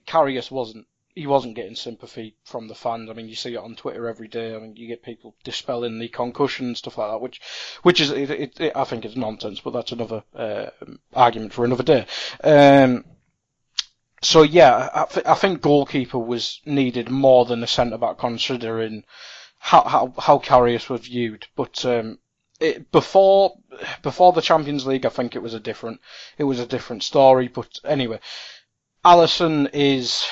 [0.05, 3.09] Karius wasn't he wasn't getting sympathy from the fans.
[3.09, 4.55] I mean, you see it on Twitter every day.
[4.55, 7.39] I mean, you get people dispelling the concussion stuff like that, which,
[7.83, 9.59] which is, it, it, it, I think, is nonsense.
[9.59, 10.67] But that's another uh,
[11.13, 12.07] argument for another day.
[12.43, 13.05] Um,
[14.23, 19.03] so yeah, I, th- I, think goalkeeper was needed more than a centre back, considering
[19.59, 21.47] how how how Karius was viewed.
[21.55, 22.19] But um,
[22.59, 23.57] it, before
[24.01, 25.99] before the Champions League, I think it was a different
[26.37, 27.47] it was a different story.
[27.47, 28.19] But anyway,
[29.05, 30.25] Alisson is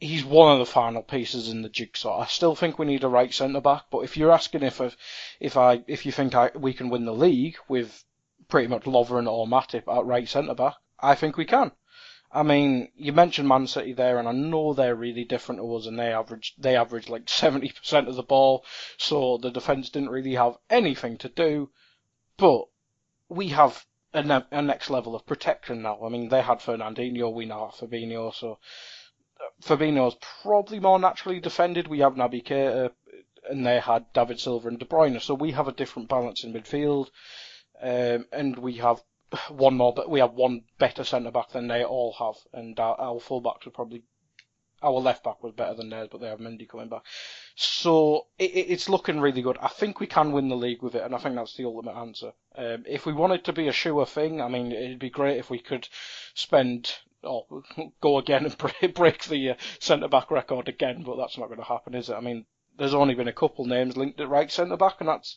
[0.00, 2.20] he's one of the final pieces in the jigsaw.
[2.20, 3.84] I still think we need a right centre back.
[3.90, 4.96] But if you're asking if if,
[5.40, 8.04] if I if you think I, we can win the league with
[8.48, 11.72] pretty much Lovren or Matip at right centre back, I think we can.
[12.30, 15.86] I mean, you mentioned Man City there, and I know they're really different to us,
[15.86, 18.64] and they average they average like seventy percent of the ball,
[18.98, 21.70] so the defense didn't really have anything to do.
[22.36, 22.66] But
[23.28, 26.00] we have a, ne- a next level of protection now.
[26.04, 28.58] I mean, they had Fernandinho, we now have Fabinho, so
[29.40, 31.88] uh, Fabinho's probably more naturally defended.
[31.88, 32.92] We have Naby Keita,
[33.48, 36.52] and they had David Silva and De Bruyne, so we have a different balance in
[36.52, 37.08] midfield,
[37.82, 39.02] um, and we have
[39.50, 42.98] one more, but we have one better centre back than they all have, and our,
[43.00, 44.02] our full backs were probably
[44.82, 47.02] our left back was better than theirs, but they have Mendy coming back.
[47.56, 49.58] So it, it's looking really good.
[49.60, 51.96] I think we can win the league with it, and I think that's the ultimate
[51.96, 52.32] answer.
[52.54, 55.50] Um, if we wanted to be a sure thing, I mean, it'd be great if
[55.50, 55.88] we could
[56.34, 57.46] spend or
[58.00, 61.64] go again and break the uh, centre back record again, but that's not going to
[61.64, 62.14] happen, is it?
[62.14, 62.46] I mean,
[62.78, 65.36] there's only been a couple names linked at right centre back, and that's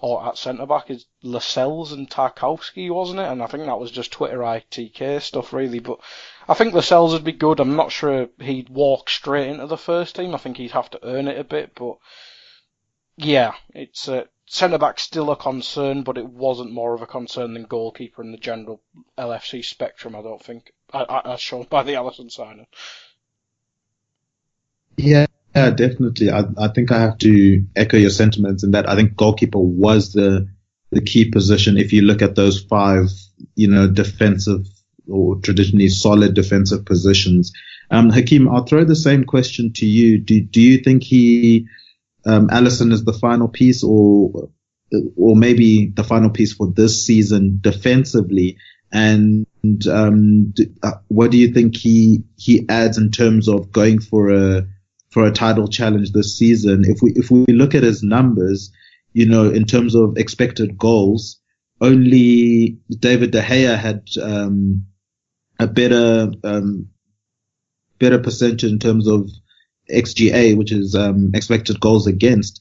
[0.00, 3.28] or at centre back is Lascelles and Tarkowski, wasn't it?
[3.28, 5.78] And I think that was just Twitter ITK stuff, really.
[5.78, 6.00] But
[6.48, 7.60] I think Lascelles would be good.
[7.60, 10.34] I'm not sure he'd walk straight into the first team.
[10.34, 11.98] I think he'd have to earn it a bit, but
[13.16, 17.54] yeah, it's uh, centre back still a concern, but it wasn't more of a concern
[17.54, 18.82] than goalkeeper in the general
[19.16, 20.16] LFC spectrum.
[20.16, 22.66] I don't think, as shown by the Alisson signing.
[24.96, 26.30] Yeah, yeah, definitely.
[26.30, 30.12] I, I think I have to echo your sentiments in that I think goalkeeper was
[30.12, 30.48] the
[30.90, 33.08] the key position if you look at those five,
[33.54, 34.66] you know, defensive
[35.08, 37.52] or traditionally solid defensive positions.
[37.90, 40.18] Um, Hakeem, I'll throw the same question to you.
[40.18, 41.66] Do, do you think he,
[42.26, 44.50] um, Alisson is the final piece or,
[45.16, 48.58] or maybe the final piece for this season defensively?
[48.92, 49.46] And,
[49.88, 54.66] um, uh, what do you think he, he adds in terms of going for a,
[55.10, 56.84] for a title challenge this season?
[56.84, 58.72] If we, if we look at his numbers,
[59.12, 61.40] you know, in terms of expected goals,
[61.80, 64.86] only David De Gea had, um,
[65.58, 66.88] a better, um,
[67.98, 69.28] better percentage in terms of
[69.90, 72.60] XGA, which is, um, expected goals against.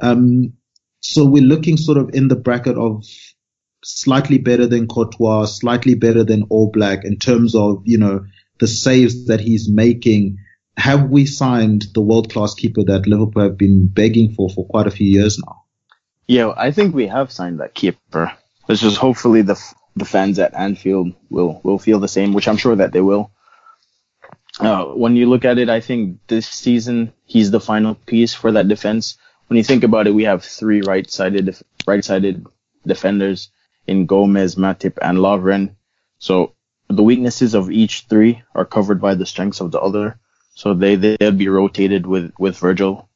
[0.00, 0.54] Um,
[1.00, 3.04] so we're looking sort of in the bracket of
[3.84, 8.24] slightly better than Courtois, slightly better than Oblak in terms of, you know,
[8.60, 10.38] the saves that he's making.
[10.78, 14.86] Have we signed the world class keeper that Liverpool have been begging for for quite
[14.86, 15.64] a few years now?
[16.28, 18.32] Yeah, I think we have signed that keeper.
[18.68, 19.60] Let's hopefully the
[19.96, 23.32] the fans at Anfield will will feel the same, which I'm sure that they will.
[24.60, 28.52] Uh, when you look at it, I think this season he's the final piece for
[28.52, 29.16] that defense.
[29.48, 32.46] When you think about it, we have three right-sided right-sided
[32.86, 33.50] defenders
[33.86, 35.74] in Gomez, Matip, and Lovren.
[36.18, 36.54] So
[36.88, 40.20] the weaknesses of each three are covered by the strengths of the other.
[40.58, 43.08] So they they'll be rotated with with Virgil,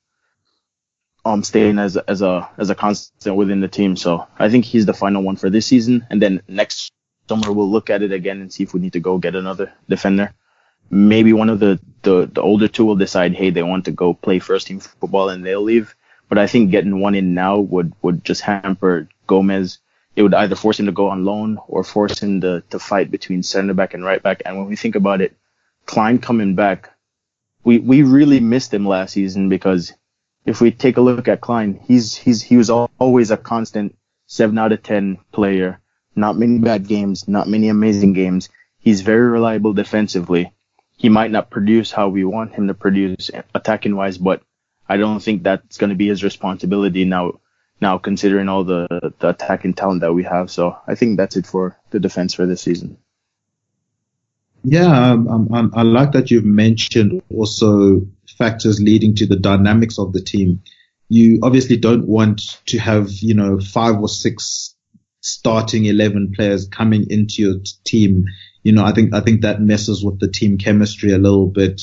[1.25, 3.97] um, staying as as a as a constant within the team.
[3.97, 6.93] So I think he's the final one for this season, and then next
[7.29, 9.73] summer we'll look at it again and see if we need to go get another
[9.89, 10.33] defender.
[10.89, 14.15] Maybe one of the the, the older two will decide, hey, they want to go
[14.15, 15.97] play first team football and they'll leave.
[16.29, 19.79] But I think getting one in now would would just hamper Gomez
[20.15, 23.11] it would either force him to go on loan or force him to, to fight
[23.11, 24.43] between center back and right back.
[24.47, 25.37] And when we think about it,
[25.87, 26.91] Klein coming back,
[27.65, 29.93] we, we really missed him last season because
[30.45, 33.97] if we take a look at Klein, he's, he's, he was always a constant
[34.27, 35.81] seven out of 10 player.
[36.15, 38.49] Not many bad games, not many amazing games.
[38.79, 40.53] He's very reliable defensively.
[40.97, 44.43] He might not produce how we want him to produce attacking wise, but
[44.89, 47.41] I don't think that's going to be his responsibility now
[47.81, 48.87] now considering all the,
[49.19, 50.51] the attacking talent that we have.
[50.51, 52.97] So I think that's it for the defense for this season.
[54.65, 58.07] Yeah, um, um, um, I like that you've mentioned also
[58.39, 60.63] factors leading to the dynamics of the team.
[61.09, 64.75] You obviously don't want to have, you know, five or six
[65.21, 68.27] starting 11 players coming into your team.
[68.63, 71.83] You know, I think, I think that messes with the team chemistry a little bit,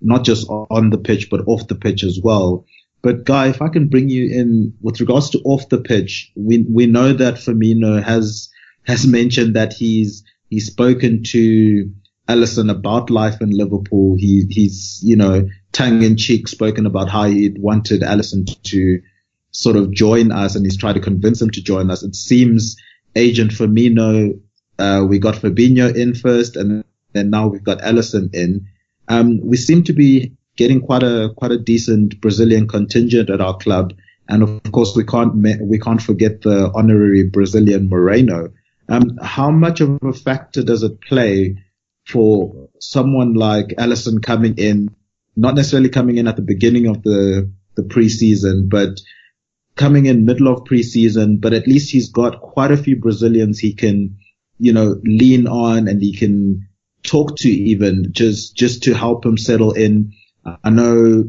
[0.00, 2.64] not just on the pitch, but off the pitch as well.
[3.02, 6.64] But Guy, if I can bring you in with regards to off the pitch, we
[6.68, 8.50] we know that Firmino has
[8.86, 11.90] has mentioned that he's he's spoken to
[12.30, 14.14] Alisson about life in Liverpool.
[14.14, 19.02] He he's you know tongue in cheek spoken about how he wanted Alisson to
[19.50, 22.02] sort of join us, and he's tried to convince him to join us.
[22.02, 22.76] It seems
[23.16, 24.40] agent Firmino,
[24.78, 28.68] uh, we got Fabinho in first, and then now we've got Alisson in.
[29.08, 33.56] Um, we seem to be getting quite a quite a decent Brazilian contingent at our
[33.56, 33.92] club,
[34.28, 38.52] and of course we can't we can't forget the honorary Brazilian Moreno.
[38.88, 41.56] Um, how much of a factor does it play
[42.10, 44.94] for someone like Alisson coming in,
[45.36, 49.00] not necessarily coming in at the beginning of the the preseason, but
[49.76, 53.72] coming in middle of preseason, but at least he's got quite a few Brazilians he
[53.72, 54.16] can,
[54.58, 56.68] you know, lean on and he can
[57.02, 60.12] talk to even just, just to help him settle in.
[60.64, 61.24] I know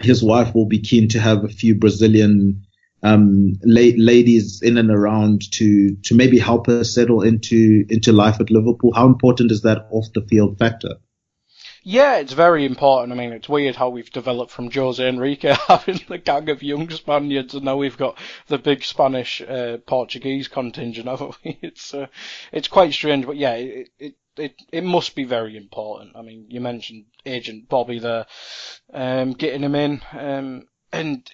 [0.00, 2.65] his wife will be keen to have a few Brazilian
[3.06, 8.40] um, la- ladies in and around to to maybe help her settle into into life
[8.40, 8.92] at Liverpool.
[8.94, 10.96] How important is that off the field factor?
[11.88, 13.12] Yeah, it's very important.
[13.12, 16.90] I mean, it's weird how we've developed from Jose Enrique having the gang of young
[16.90, 21.60] Spaniards, and now we've got the big Spanish uh, Portuguese contingent, haven't we?
[21.62, 22.08] It's uh,
[22.50, 26.16] it's quite strange, but yeah, it, it it it must be very important.
[26.16, 28.26] I mean, you mentioned Agent Bobby there,
[28.92, 31.30] um, getting him in, um, and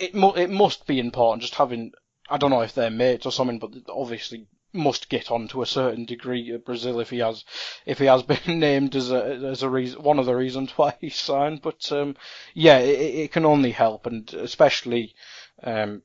[0.00, 1.92] it mu- it must be important just having.
[2.28, 5.66] I don't know if they're mates or something, but obviously must get on to a
[5.66, 7.44] certain degree at Brazil if he has
[7.86, 10.94] if he has been named as a as a reason one of the reasons why
[11.00, 11.62] he signed.
[11.62, 12.16] But um,
[12.54, 15.14] yeah, it, it can only help, and especially
[15.62, 16.02] um,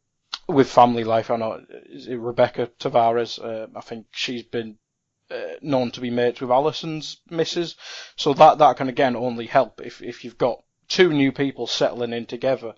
[0.48, 1.32] with family life.
[1.32, 1.64] I know
[2.10, 3.40] Rebecca Tavares.
[3.40, 4.78] Uh, I think she's been
[5.32, 7.76] uh, known to be mates with Alisson's missus.
[8.16, 12.14] So that that can again only help if if you've got two new people settling
[12.14, 12.74] in together.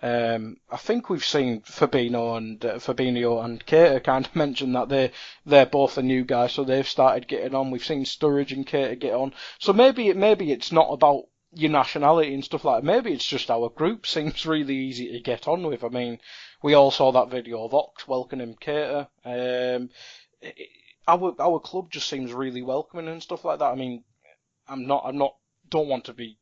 [0.00, 4.88] Um, I think we've seen Fabinho and uh, Fabinho and Keita kind of mention that
[4.88, 5.10] they
[5.44, 7.70] they're both a new guy, so they've started getting on.
[7.70, 9.34] We've seen Sturridge and Keita get on.
[9.58, 12.86] So maybe maybe it's not about your nationality and stuff like that.
[12.86, 15.82] Maybe it's just our group seems really easy to get on with.
[15.82, 16.20] I mean,
[16.62, 19.08] we all saw that video of Ox welcoming Keita.
[19.24, 19.90] Um,
[21.08, 23.72] our our club just seems really welcoming and stuff like that.
[23.72, 24.04] I mean,
[24.68, 25.34] I'm not I'm not
[25.70, 26.38] don't want to be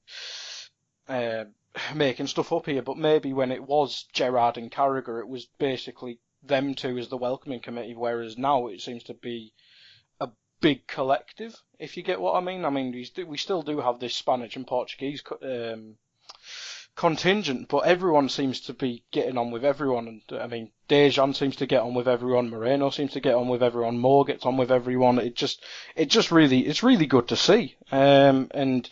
[1.08, 1.44] uh,
[1.94, 6.18] making stuff up here, but maybe when it was Gerrard and Carragher, it was basically
[6.42, 9.52] them two as the welcoming committee, whereas now it seems to be
[10.20, 10.28] a
[10.60, 12.64] big collective, if you get what I mean.
[12.64, 12.92] I mean,
[13.26, 15.96] we still do have this Spanish and Portuguese um,
[16.94, 20.08] contingent, but everyone seems to be getting on with everyone.
[20.08, 22.48] And I mean, Dejan seems to get on with everyone.
[22.48, 23.98] Moreno seems to get on with everyone.
[23.98, 25.18] Moore gets on with everyone.
[25.18, 25.62] It just,
[25.94, 27.76] it just really, it's really good to see.
[27.92, 28.88] Um, and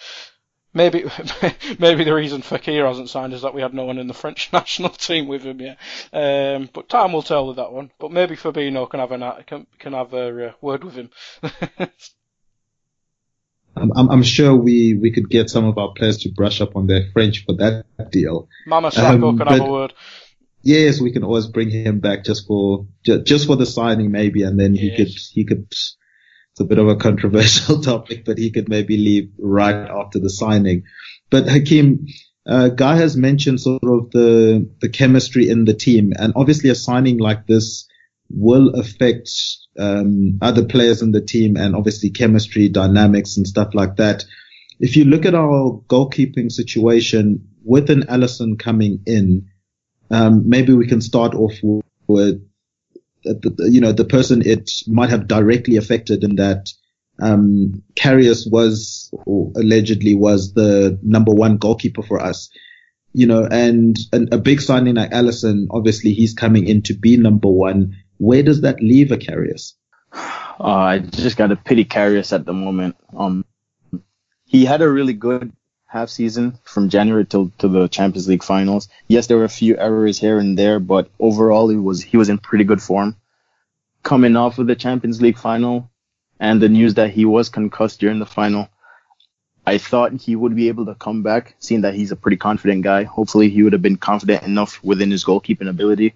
[0.75, 1.05] maybe,
[1.79, 4.51] maybe the reason Fekir hasn't signed is that we had no one in the French
[4.53, 5.79] national team with him yet.
[6.13, 7.91] Um, but time will tell with that one.
[7.99, 11.11] But maybe Fabinho can have a can, can have a uh, word with him.
[13.77, 16.87] I'm, I'm, sure we, we could get some of our players to brush up on
[16.87, 18.49] their French for that deal.
[18.67, 19.95] Mama Sakho um, can have a word.
[20.63, 24.45] Yes, we can always bring him back just for just, just for the signing maybe,
[24.45, 24.97] and then he yes.
[24.97, 25.73] could he could.
[26.55, 30.31] It's a bit of a controversial topic, but he could maybe leave right after the
[30.31, 30.85] signing.
[31.29, 32.07] But Hakeem,
[32.47, 36.77] uh, Guy has mentioned sort of the the chemistry in the team, and obviously a
[36.77, 37.89] signing like this
[38.31, 39.31] will affect
[39.79, 44.25] um, other players in the team and obviously chemistry, dynamics, and stuff like that.
[44.79, 49.49] If you look at our goalkeeping situation with an Alisson coming in,
[50.11, 51.55] um, maybe we can start off
[52.07, 52.49] with,
[53.25, 56.69] the, you know, the person it might have directly affected in that
[57.21, 62.51] um, Karius was or allegedly was the number one goalkeeper for us.
[63.13, 67.17] You know, and, and a big signing like Alisson, obviously he's coming in to be
[67.17, 67.97] number one.
[68.19, 69.75] Where does that leave a Karius?
[70.13, 72.97] Uh, I just got to pity Karius at the moment.
[73.17, 73.45] Um,
[74.45, 75.53] he had a really good
[75.95, 78.89] half season from January till to the Champions League finals.
[79.07, 82.29] Yes, there were a few errors here and there, but overall he was he was
[82.29, 83.17] in pretty good form.
[84.03, 85.89] Coming off of the Champions League final
[86.41, 88.69] and the news that he was concussed during the final,
[89.65, 92.83] I thought he would be able to come back, seeing that he's a pretty confident
[92.83, 93.05] guy.
[93.05, 96.15] Hopefully he would have been confident enough within his goalkeeping ability.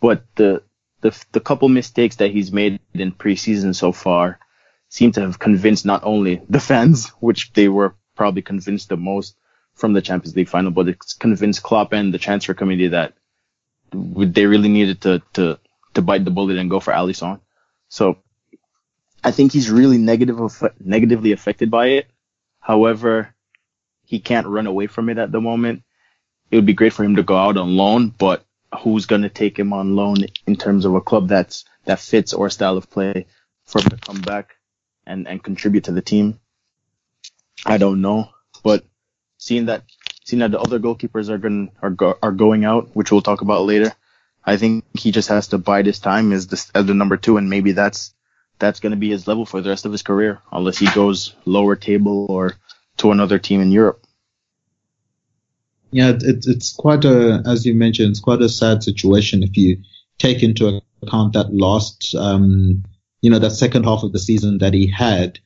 [0.00, 0.62] But the
[1.02, 4.38] the the couple mistakes that he's made in preseason so far
[4.88, 9.36] seem to have convinced not only the fans, which they were probably convinced the most
[9.74, 13.14] from the Champions League final, but it's convinced Klopp and the transfer committee that
[13.92, 15.58] they really needed to to
[15.94, 17.40] to bite the bullet and go for Alisson.
[17.88, 18.18] So
[19.24, 20.38] I think he's really negative
[20.78, 22.06] negatively affected by it.
[22.60, 23.34] However,
[24.04, 25.82] he can't run away from it at the moment.
[26.50, 28.44] It would be great for him to go out on loan, but
[28.80, 30.16] who's going to take him on loan
[30.46, 33.26] in terms of a club that's that fits our style of play
[33.64, 34.56] for him to come back
[35.06, 36.40] and and contribute to the team.
[37.68, 38.30] I don't know,
[38.62, 38.84] but
[39.36, 39.84] seeing that
[40.24, 43.42] seeing that the other goalkeepers are going are go, are going out, which we'll talk
[43.42, 43.92] about later,
[44.44, 47.36] I think he just has to bide his time as the as the number two,
[47.36, 48.14] and maybe that's
[48.58, 51.34] that's going to be his level for the rest of his career, unless he goes
[51.44, 52.54] lower table or
[52.96, 54.02] to another team in Europe.
[55.90, 59.78] Yeah, it, it's quite a, as you mentioned, it's quite a sad situation if you
[60.18, 62.84] take into account that last, um,
[63.20, 65.38] you know, that second half of the season that he had.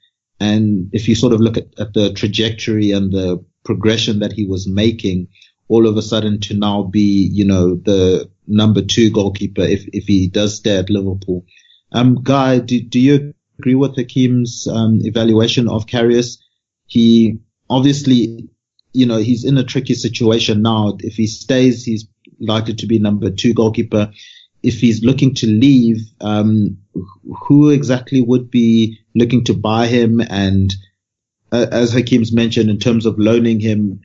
[0.42, 4.46] And if you sort of look at, at the trajectory and the progression that he
[4.46, 5.28] was making,
[5.68, 10.04] all of a sudden to now be, you know, the number two goalkeeper if, if
[10.04, 11.44] he does stay at Liverpool.
[11.92, 16.38] Um, Guy, do, do you agree with Hakim's um, evaluation of Karius?
[16.86, 17.38] He
[17.70, 18.50] obviously
[18.92, 20.96] you know, he's in a tricky situation now.
[21.00, 22.06] If he stays, he's
[22.38, 24.12] likely to be number two goalkeeper.
[24.62, 26.78] If he's looking to leave, um,
[27.46, 30.20] who exactly would be looking to buy him?
[30.20, 30.72] And
[31.50, 34.00] uh, as Hakeem's mentioned, in terms of loaning him,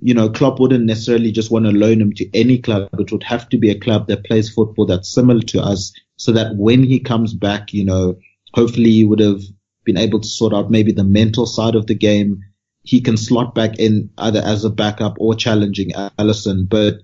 [0.00, 2.88] you know, Klopp wouldn't necessarily just want to loan him to any club.
[2.98, 6.32] It would have to be a club that plays football that's similar to us so
[6.32, 8.18] that when he comes back, you know,
[8.52, 9.40] hopefully he would have
[9.84, 12.42] been able to sort out maybe the mental side of the game
[12.82, 16.96] he can slot back in either as a backup or challenging Alisson, But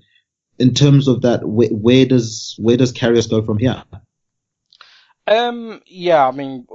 [0.59, 3.83] in terms of that, where, where does where does Karius go from here?
[5.27, 6.67] Um, yeah, I mean,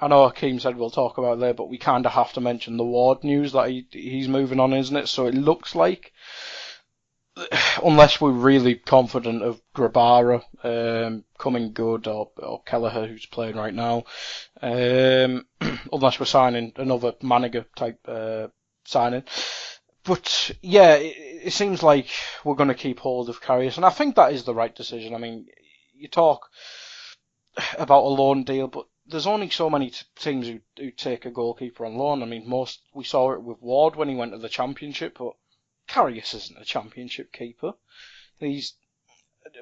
[0.00, 2.76] I know Hakeem said we'll talk about there, but we kind of have to mention
[2.76, 5.08] the Ward news that he he's moving on, isn't it?
[5.08, 6.12] So it looks like
[7.82, 13.74] unless we're really confident of Grabara um, coming good or, or Kelleher who's playing right
[13.74, 14.04] now,
[14.62, 15.46] um,
[15.92, 18.48] unless we're signing another Manninger type uh,
[18.84, 19.24] signing.
[20.04, 20.96] But yeah,
[21.44, 22.08] it seems like
[22.42, 25.14] we're going to keep hold of Karius, and I think that is the right decision.
[25.14, 25.46] I mean,
[25.94, 26.48] you talk
[27.78, 31.30] about a loan deal, but there's only so many t- teams who, who take a
[31.30, 32.22] goalkeeper on loan.
[32.22, 35.34] I mean, most we saw it with Ward when he went to the Championship, but
[35.86, 37.74] Karius isn't a championship keeper.
[38.38, 38.74] He's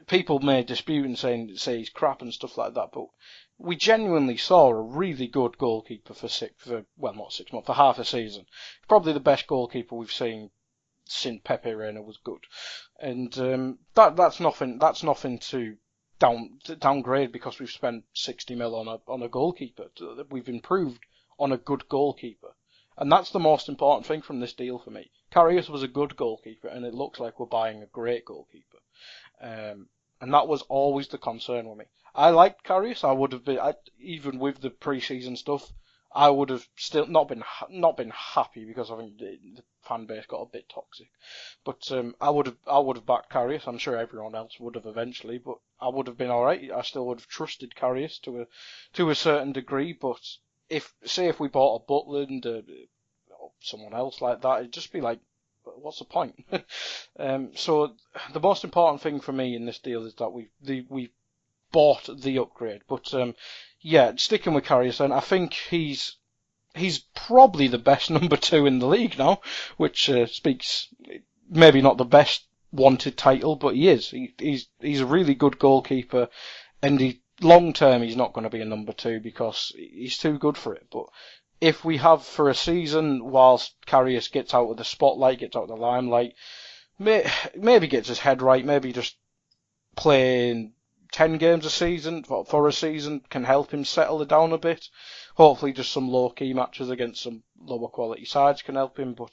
[0.07, 3.07] people may dispute and saying say he's crap and stuff like that, but
[3.59, 7.75] we genuinely saw a really good goalkeeper for six for well not six months for
[7.75, 8.47] half a season.
[8.87, 10.51] Probably the best goalkeeper we've seen
[11.05, 12.45] since Pepe Reina was good,
[12.99, 15.77] and um, that that's nothing that's nothing to
[16.19, 19.87] down to downgrade because we've spent sixty mil on a on a goalkeeper.
[20.31, 21.01] We've improved
[21.39, 22.55] on a good goalkeeper.
[22.97, 25.11] And that's the most important thing from this deal for me.
[25.33, 28.79] Karius was a good goalkeeper, and it looks like we're buying a great goalkeeper.
[29.41, 29.89] Um,
[30.21, 31.87] and that was always the concern with me.
[32.15, 33.03] I liked Karius.
[33.03, 35.73] I would have been, I, even with the preseason stuff,
[36.15, 39.39] I would have still not been not been happy because I think the,
[39.83, 41.09] fan base got a bit toxic.
[41.65, 43.67] But um, I would have I would have backed Karius.
[43.67, 46.71] I'm sure everyone else would have eventually, but I would have been all right.
[46.71, 48.47] I still would have trusted Karius to a
[48.95, 49.93] to a certain degree.
[49.93, 50.21] But
[50.69, 52.63] if say if we bought a Butland or
[53.61, 55.21] someone else like that, it'd just be like
[55.65, 56.45] what's the point?
[57.19, 57.95] um, so
[58.33, 61.13] the most important thing for me in this deal is that we the, we
[61.73, 62.83] bought the upgrade.
[62.89, 63.35] But um,
[63.81, 66.17] yeah, sticking with Karius, I think he's
[66.75, 69.41] he's probably the best number two in the league now,
[69.77, 70.89] which uh, speaks
[71.49, 74.11] maybe not the best wanted title, but he is.
[74.11, 76.29] He, he's he's a really good goalkeeper,
[76.81, 80.39] and he long term he's not going to be a number two because he's too
[80.39, 80.87] good for it.
[80.91, 81.07] But
[81.61, 85.65] if we have for a season whilst Karius gets out of the spotlight, gets out
[85.65, 86.35] of the limelight,
[86.99, 89.17] may, maybe gets his head right, maybe just
[89.95, 90.73] playing
[91.13, 94.89] 10 games a season for, a season can help him settle it down a bit.
[95.37, 99.33] Hopefully just some low key matches against some lower quality sides can help him, but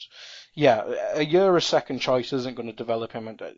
[0.54, 3.52] yeah, a year as second choice isn't going to develop him and uh,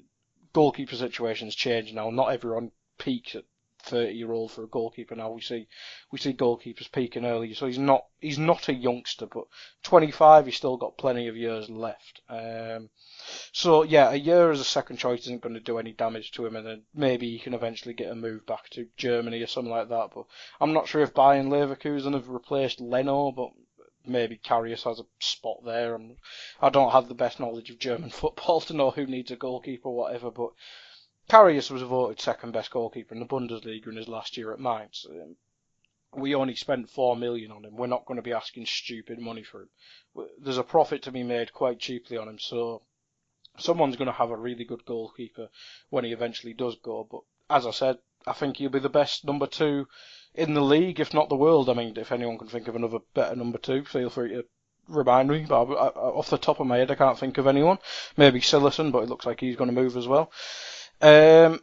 [0.53, 2.09] goalkeeper situations change now.
[2.09, 3.45] Not everyone peaks at
[3.81, 5.31] 30 year old for a goalkeeper now.
[5.31, 5.67] We see
[6.11, 9.45] we see goalkeepers peaking early, so he's not he's not a youngster, but
[9.83, 12.21] 25 he's still got plenty of years left.
[12.29, 12.89] Um,
[13.51, 16.45] so yeah, a year as a second choice isn't going to do any damage to
[16.45, 19.71] him, and then maybe he can eventually get a move back to Germany or something
[19.71, 20.09] like that.
[20.13, 20.25] But
[20.59, 23.51] I'm not sure if Bayern Leverkusen have replaced Leno, but
[24.05, 25.95] maybe Karius has a spot there.
[25.95, 26.17] And
[26.61, 29.89] I don't have the best knowledge of German football to know who needs a goalkeeper
[29.89, 30.51] or whatever, but
[31.29, 35.05] Karius was voted second best goalkeeper in the Bundesliga in his last year at Mainz.
[35.09, 35.35] Um,
[36.13, 37.77] we only spent four million on him.
[37.77, 39.69] We're not going to be asking stupid money for him.
[40.37, 42.81] There's a profit to be made quite cheaply on him, so
[43.57, 45.49] someone's going to have a really good goalkeeper
[45.89, 47.07] when he eventually does go.
[47.09, 49.87] But as I said, I think he'll be the best number two
[50.33, 51.69] in the league, if not the world.
[51.69, 54.45] I mean, if anyone can think of another better number two, feel free to
[54.87, 55.45] remind me.
[55.47, 57.79] But off the top of my head, I can't think of anyone.
[58.17, 60.31] Maybe Cillessen, but it looks like he's going to move as well.
[61.01, 61.61] Um,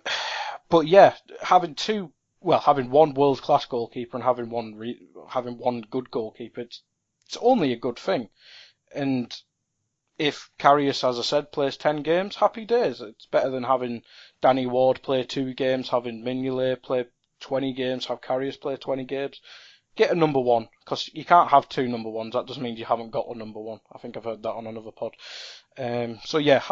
[0.68, 5.59] but yeah, having two, well, having one world class goalkeeper and having one re, having
[5.59, 6.82] one good goalkeeper, it's,
[7.26, 8.28] it's only a good thing.
[8.95, 9.34] And
[10.18, 13.01] if Karius, as I said, plays ten games, happy days.
[13.01, 14.03] It's better than having
[14.41, 17.07] Danny Ward play two games, having Mignolet play
[17.41, 19.41] twenty games, have Karius play twenty games.
[19.95, 22.32] Get a number one because you can't have two number ones.
[22.32, 23.80] That doesn't mean you haven't got a number one.
[23.93, 25.14] I think I've heard that on another pod.
[25.76, 26.62] Um, so yeah,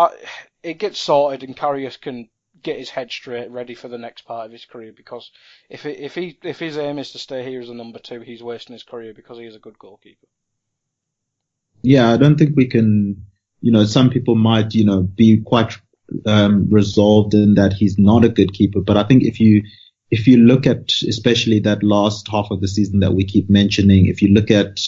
[0.62, 2.28] it gets sorted and Karius can
[2.66, 4.92] get his head straight, ready for the next part of his career.
[4.94, 5.30] Because
[5.70, 8.20] if it, if he if his aim is to stay here as a number two,
[8.20, 10.26] he's wasting his career because he is a good goalkeeper.
[11.82, 13.24] Yeah, I don't think we can.
[13.62, 15.78] You know, some people might you know be quite
[16.26, 19.62] um, resolved in that he's not a good keeper, but I think if you
[20.10, 24.06] if you look at especially that last half of the season that we keep mentioning,
[24.06, 24.80] if you look at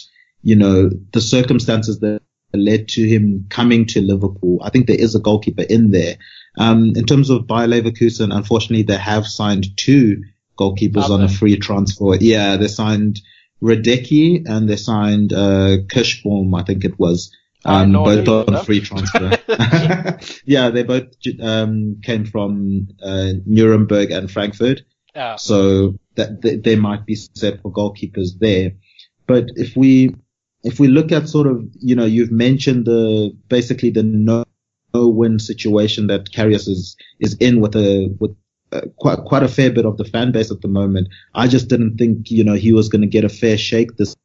[0.43, 2.21] you know the circumstances that
[2.53, 6.17] led to him coming to Liverpool, I think there is a goalkeeper in there
[6.59, 10.23] um, in terms of Bayer Leverkusen, unfortunately, they have signed two
[10.57, 12.15] goalkeepers on a free transfer.
[12.19, 13.21] Yeah, they signed
[13.63, 17.33] Hradecky and they signed uh, Kirschbaum, I think it was.
[17.63, 19.37] Um, both on free transfer.
[20.45, 21.07] yeah, they both
[21.41, 24.81] um, came from uh, Nuremberg and Frankfurt.
[25.15, 25.37] Yeah.
[25.37, 28.73] So that they might be set for goalkeepers there.
[29.27, 30.15] But if we
[30.63, 34.43] if we look at sort of, you know, you've mentioned the basically the no
[34.93, 38.35] no-win situation that Karius is is in with a with
[38.97, 41.09] quite quite a fair bit of the fan base at the moment.
[41.35, 44.15] I just didn't think you know he was going to get a fair shake this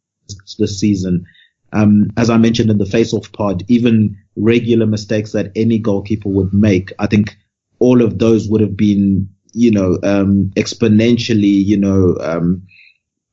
[0.59, 1.25] this season.
[1.73, 6.55] Um, as I mentioned in the face-off pod, even regular mistakes that any goalkeeper would
[6.55, 7.37] make, I think
[7.81, 12.63] all of those would have been you know um, exponentially you know um,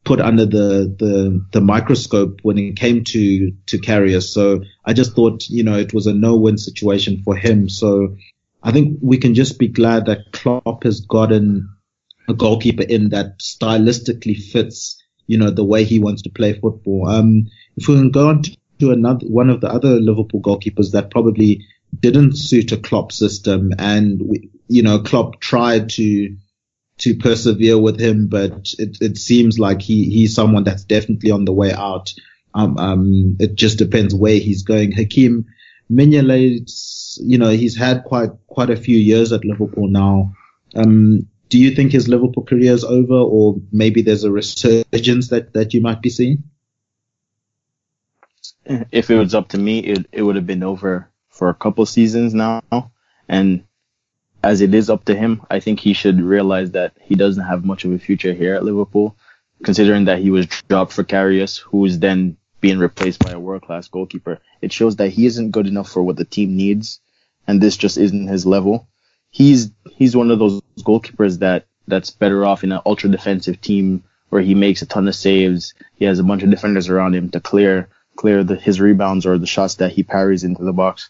[0.04, 4.24] put under the, the, the microscope when it came to, to Karius.
[4.24, 7.70] So I just thought, you know, it was a no-win situation for him.
[7.70, 8.16] So
[8.64, 11.70] I think we can just be glad that Klopp has gotten
[12.28, 17.08] a goalkeeper in that stylistically fits, you know, the way he wants to play football.
[17.08, 17.48] Um,
[17.78, 18.44] if we can go on
[18.80, 21.64] to another, one of the other Liverpool goalkeepers that probably
[22.00, 26.36] didn't suit a Klopp system and we, you know, Klopp tried to,
[27.02, 31.46] to persevere with him, but it, it seems like he, he's someone that's definitely on
[31.46, 32.14] the way out.
[32.54, 34.92] Um, um, it just depends where he's going.
[34.92, 35.48] Hakeem
[35.92, 40.34] Mignolet, you know, he's had quite, quite a few years at Liverpool now.
[40.76, 45.54] Um, do you think his Liverpool career is over or maybe there's a resurgence that,
[45.54, 46.44] that you might be seeing?
[48.64, 51.86] If it was up to me, it, it would have been over for a couple
[51.88, 52.62] seasons now.
[53.28, 53.64] And
[54.44, 57.66] as it is up to him, I think he should realize that he doesn't have
[57.66, 59.16] much of a future here at Liverpool,
[59.64, 63.64] considering that he was dropped for Karius, who is then being replaced by a world
[63.64, 64.40] class goalkeeper.
[64.62, 67.00] It shows that he isn't good enough for what the team needs,
[67.48, 68.88] and this just isn't his level.
[69.30, 74.04] He's he's one of those goalkeepers that that's better off in an ultra defensive team
[74.30, 75.74] where he makes a ton of saves.
[75.96, 79.38] He has a bunch of defenders around him to clear clear the, his rebounds or
[79.38, 81.10] the shots that he parries into the box.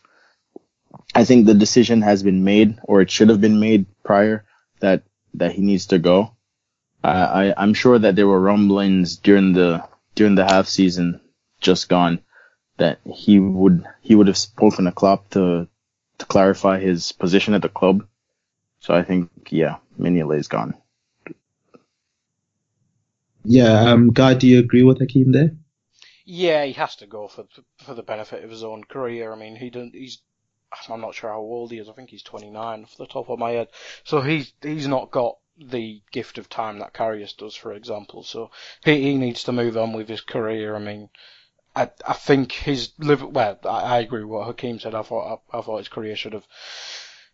[1.14, 4.46] I think the decision has been made, or it should have been made prior,
[4.80, 5.04] that
[5.36, 6.36] that he needs to go.
[7.04, 9.84] I, I am sure that there were rumblings during the
[10.16, 11.22] during the half season
[11.60, 12.22] just gone
[12.78, 15.68] that he would he would have spoken to Klopp to
[16.18, 18.08] to clarify his position at the club.
[18.80, 20.76] So I think yeah, Mignolet is gone.
[23.44, 25.52] Yeah, um, Guy, do you agree with Hakeem there?
[26.26, 27.46] Yeah, he has to go for
[27.84, 29.34] for the benefit of his own career.
[29.34, 30.22] I mean, he don't, he's
[30.90, 31.90] I'm not sure how old he is.
[31.90, 33.68] I think he's 29 off the top of my head.
[34.04, 38.24] So he's he's not got the gift of time that Karius does, for example.
[38.24, 38.52] So
[38.84, 40.76] he he needs to move on with his career.
[40.76, 41.10] I mean,
[41.76, 43.60] I I think his live well.
[43.66, 44.96] I, I agree with what Hakeem said.
[44.96, 46.48] I thought I, I thought his career should have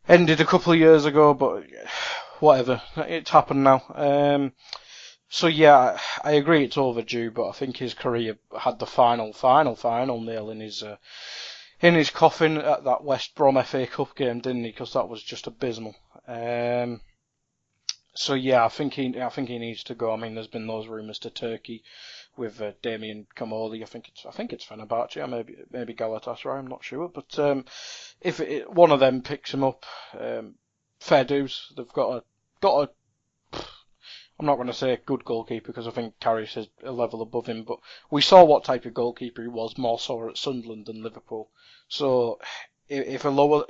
[0.08, 1.64] ended a couple of years ago, but
[2.40, 2.82] whatever.
[2.98, 3.84] It's happened now.
[3.94, 4.54] Um,
[5.30, 9.76] so yeah, I agree it's overdue, but I think his career had the final, final,
[9.76, 10.98] final nail in his uh,
[11.82, 14.72] in his coffin at that West Brom FA Cup game, didn't he?
[14.72, 15.96] Because that was just abysmal.
[16.28, 17.02] Um,
[18.16, 20.12] so yeah, I think he, I think he needs to go.
[20.12, 21.84] I mean, there's been those rumours to Turkey
[22.36, 23.84] with uh, Damien Comolli.
[23.84, 26.58] I think it's, I think it's Fenerbahce, maybe maybe Galatasaray.
[26.58, 27.66] I'm not sure, but um,
[28.22, 29.86] if it, one of them picks him up,
[30.20, 30.56] um,
[31.00, 31.72] fair dues.
[31.78, 32.24] They've got a
[32.60, 32.90] got a
[34.40, 37.48] I'm not going to say good goalkeeper because I think Karius is a level above
[37.48, 37.80] him, but
[38.12, 41.50] we saw what type of goalkeeper he was more so at Sunderland than Liverpool.
[41.88, 42.40] So
[42.88, 43.66] if a lower,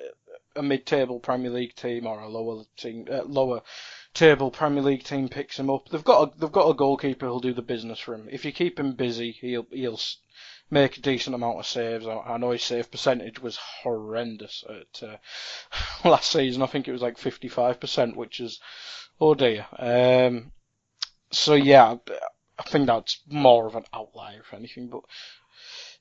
[0.57, 3.61] a mid-table Premier League team or a lower team, uh, lower
[4.13, 7.39] table Premier League team picks him up, they've got a, they've got a goalkeeper who'll
[7.39, 8.27] do the business for him.
[8.29, 10.01] If you keep him busy, he'll he'll
[10.69, 12.05] make a decent amount of saves.
[12.05, 15.17] I know his save percentage was horrendous at uh,
[16.09, 16.61] last season.
[16.61, 18.59] I think it was like 55%, which is
[19.21, 19.65] oh dear.
[19.79, 20.51] Um,
[21.31, 21.97] so yeah,
[22.59, 24.87] I think that's more of an outlier if anything.
[24.87, 25.03] But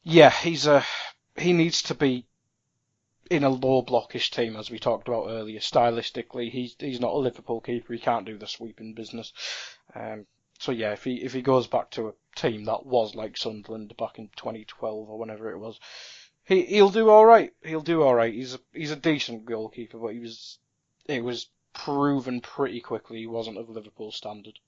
[0.03, 0.85] yeah, he's a
[1.37, 2.27] he needs to be
[3.31, 5.61] in a low blockish team as we talked about earlier.
[5.61, 7.93] Stylistically, he's he's not a Liverpool keeper.
[7.93, 9.33] He can't do the sweeping business.
[9.95, 10.27] Um,
[10.59, 13.97] so yeah, if he if he goes back to a team that was like Sunderland
[13.97, 15.79] back in 2012 or whenever it was,
[16.45, 17.53] he he'll do all right.
[17.64, 18.33] He'll do all right.
[18.33, 20.59] He's a he's a decent goalkeeper, but he was
[21.07, 24.59] it was proven pretty quickly he wasn't of Liverpool standard.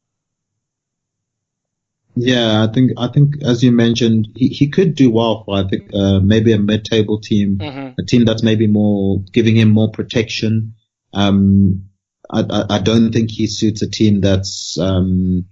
[2.21, 5.69] Yeah, I think I think as you mentioned, he, he could do well for I
[5.69, 8.01] think uh, maybe a mid-table team, mm-hmm.
[8.01, 10.75] a team that's maybe more giving him more protection.
[11.15, 11.91] Um,
[12.29, 15.47] I, I, I don't think he suits a team that's um,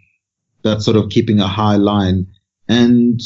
[0.64, 2.32] that's sort of keeping a high line,
[2.68, 3.20] and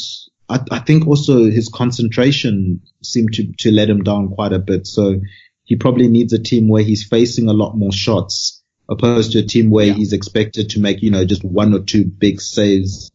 [0.47, 4.85] I, I think also his concentration seemed to to let him down quite a bit.
[4.85, 5.19] So
[5.63, 9.43] he probably needs a team where he's facing a lot more shots opposed to a
[9.43, 9.93] team where yeah.
[9.93, 13.10] he's expected to make, you know, just one or two big saves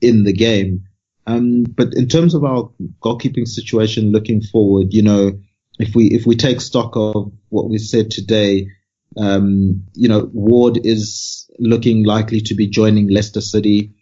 [0.00, 0.84] in the game.
[1.26, 2.70] Um, but in terms of our
[3.00, 5.38] goalkeeping situation looking forward, you know,
[5.78, 8.68] if we if we take stock of what we said today,
[9.16, 13.92] um, you know, Ward is looking likely to be joining Leicester City.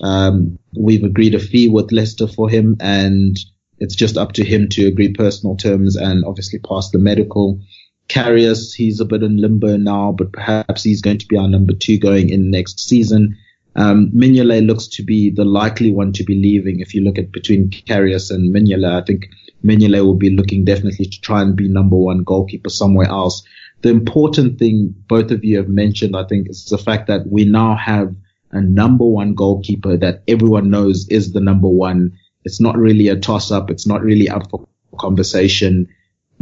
[0.00, 3.38] Um, we've agreed a fee with Leicester for him, and
[3.78, 7.60] it's just up to him to agree personal terms and obviously pass the medical.
[8.08, 11.74] Karius, he's a bit in limbo now, but perhaps he's going to be our number
[11.74, 13.38] two going in next season.
[13.76, 16.80] Um, Mignolet looks to be the likely one to be leaving.
[16.80, 19.30] If you look at between Karius and Mignolet, I think
[19.64, 23.42] Mignolet will be looking definitely to try and be number one goalkeeper somewhere else.
[23.82, 27.44] The important thing both of you have mentioned, I think, is the fact that we
[27.44, 28.14] now have
[28.50, 32.18] a number one goalkeeper that everyone knows is the number one.
[32.44, 33.70] It's not really a toss up.
[33.70, 34.66] It's not really up for
[34.98, 35.88] conversation,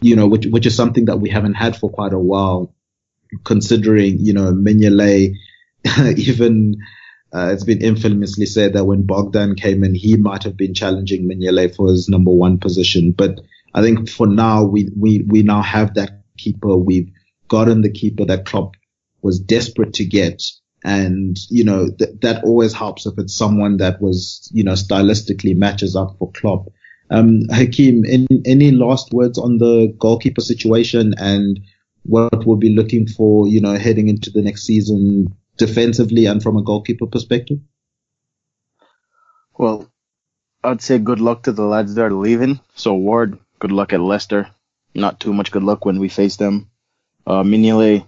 [0.00, 2.74] you know, which, which is something that we haven't had for quite a while,
[3.44, 5.34] considering, you know, Mignolet,
[6.16, 6.76] even,
[7.34, 11.28] uh, it's been infamously said that when Bogdan came in, he might have been challenging
[11.28, 13.12] Mignolet for his number one position.
[13.12, 13.40] But
[13.74, 16.76] I think for now, we, we, we now have that keeper.
[16.76, 17.10] We've,
[17.48, 18.76] gotten the keeper that Klopp
[19.22, 20.42] was desperate to get.
[20.84, 25.56] And, you know, th- that always helps if it's someone that was, you know, stylistically
[25.56, 26.68] matches up for Klopp.
[27.10, 31.58] Um, Hakeem, any, any last words on the goalkeeper situation and
[32.04, 36.56] what we'll be looking for, you know, heading into the next season defensively and from
[36.56, 37.58] a goalkeeper perspective?
[39.56, 39.90] Well,
[40.62, 42.60] I'd say good luck to the lads that are leaving.
[42.74, 44.48] So Ward, good luck at Leicester.
[44.94, 46.70] Not too much good luck when we face them.
[47.26, 48.06] Uh, Mignolet,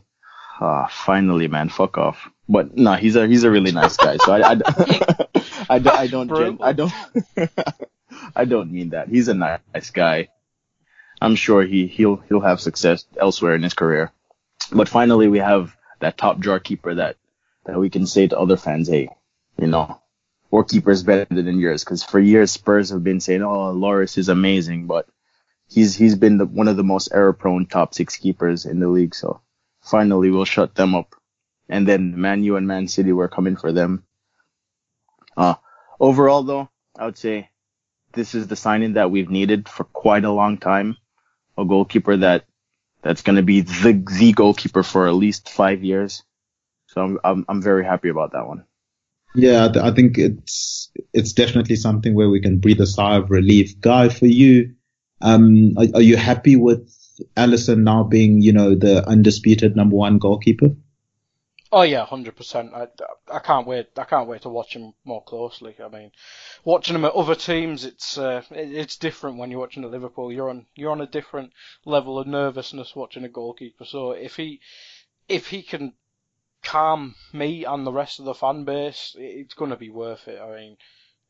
[0.60, 2.28] ah, finally, man, fuck off.
[2.48, 4.16] But no, nah, he's a he's a really nice guy.
[4.16, 4.52] So I I,
[5.70, 6.92] I, I, I don't I don't
[8.36, 9.08] I don't mean that.
[9.08, 10.28] He's a nice guy.
[11.20, 14.10] I'm sure he he'll he'll have success elsewhere in his career.
[14.72, 17.16] But finally, we have that top drawer keeper that
[17.70, 19.08] that we can say to other fans, hey,
[19.56, 20.00] you know,
[20.52, 21.84] our keeper is better than yours.
[21.84, 25.06] Because for years Spurs have been saying, oh, Lloris is amazing, but
[25.68, 29.14] he's he's been the, one of the most error-prone top six keepers in the league.
[29.14, 29.40] So
[29.82, 31.14] finally, we'll shut them up.
[31.68, 34.02] And then Man U and Man City were coming for them.
[35.36, 35.54] Uh,
[36.00, 36.68] overall, though,
[36.98, 37.50] I would say
[38.14, 40.96] this is the signing that we've needed for quite a long time.
[41.56, 42.46] A goalkeeper that
[43.02, 46.24] that's going to be the the goalkeeper for at least five years.
[46.90, 48.64] So I'm I'm, I'm very happy about that one.
[49.34, 53.80] Yeah, I think it's it's definitely something where we can breathe a sigh of relief.
[53.80, 54.74] Guy, for you,
[55.20, 56.92] um, are, are you happy with
[57.36, 60.70] Alisson now being, you know, the undisputed number one goalkeeper?
[61.70, 62.74] Oh yeah, hundred percent.
[62.74, 62.88] I,
[63.32, 63.90] I can't wait.
[63.96, 65.76] I can't wait to watch him more closely.
[65.80, 66.10] I mean,
[66.64, 70.32] watching him at other teams, it's uh, it's different when you're watching at Liverpool.
[70.32, 71.52] You're on you're on a different
[71.84, 73.84] level of nervousness watching a goalkeeper.
[73.84, 74.60] So if he
[75.28, 75.92] if he can
[76.62, 80.40] calm me and the rest of the fan base, it's going to be worth it.
[80.40, 80.76] I mean,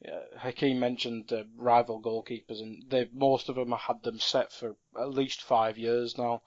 [0.05, 4.53] yeah, Hakeem mentioned the rival goalkeepers, and they most of them have had them set
[4.53, 6.43] for at least five years now.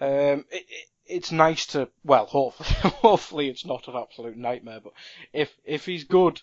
[0.00, 4.92] Um, it, it, it's nice to well, hopefully, hopefully it's not an absolute nightmare, but
[5.32, 6.40] if if he's good,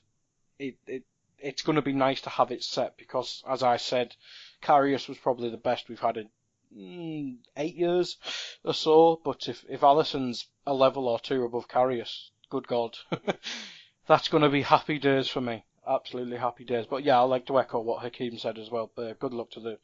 [0.57, 1.03] it, it
[1.39, 4.15] it's going to be nice to have it set because, as I said,
[4.61, 6.29] Karius was probably the best we've had in
[6.75, 8.17] eight years
[8.63, 9.21] or so.
[9.23, 12.97] But if if Alisson's a level or two above Karius, good God,
[14.07, 15.65] that's going to be happy days for me.
[15.87, 16.85] Absolutely happy days.
[16.85, 18.91] But yeah, I like to echo what Hakeem said as well.
[18.97, 19.79] Uh, good luck to the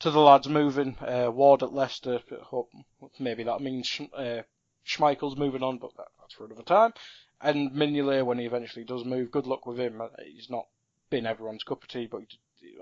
[0.00, 0.96] to the lads moving.
[1.00, 2.20] Uh, Ward at Leicester.
[2.42, 2.70] Hope
[3.18, 4.42] maybe that means uh,
[4.84, 6.92] Schmeichel's moving on, but that, that's for another time.
[7.40, 10.00] And Mignolet, when he eventually does move, good luck with him.
[10.00, 10.66] Uh, he's not
[11.10, 12.22] been everyone's cup of tea, but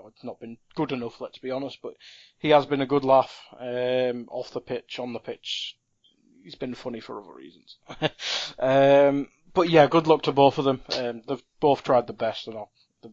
[0.07, 1.79] it's not been good enough, let's be honest.
[1.81, 1.95] But
[2.37, 5.77] he has been a good laugh um, off the pitch, on the pitch.
[6.43, 7.77] He's been funny for other reasons.
[8.59, 10.81] um, but yeah, good luck to both of them.
[10.97, 12.71] Um, they've both tried the best and all.
[13.01, 13.11] The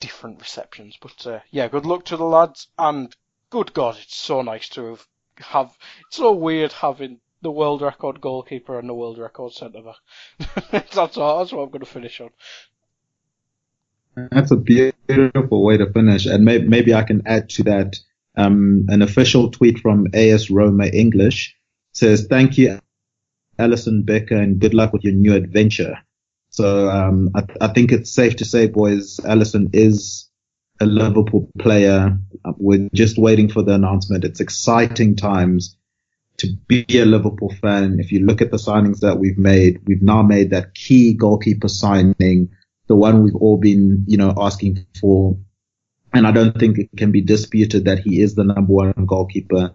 [0.00, 2.68] different receptions, but uh, yeah, good luck to the lads.
[2.78, 3.14] And
[3.50, 5.06] good God, it's so nice to have
[5.38, 5.76] have.
[6.06, 10.90] It's so weird having the world record goalkeeper and the world record centre back.
[10.92, 11.38] that's all.
[11.38, 12.30] That's what I'm going to finish on.
[14.16, 17.96] That's a beautiful way to finish, and may, maybe I can add to that.
[18.36, 21.56] Um, an official tweet from AS Roma English
[21.92, 22.78] says, "Thank you,
[23.58, 25.98] Alisson Becker, and good luck with your new adventure."
[26.50, 30.28] So um, I, I, think it's safe to say, boys, Alisson is
[30.80, 32.18] a Liverpool player.
[32.56, 34.24] We're just waiting for the announcement.
[34.24, 35.76] It's exciting times
[36.38, 38.00] to be a Liverpool fan.
[38.00, 41.68] If you look at the signings that we've made, we've now made that key goalkeeper
[41.68, 42.50] signing
[42.90, 45.38] the one we've all been, you know, asking for.
[46.12, 49.72] And I don't think it can be disputed that he is the number one goalkeeper.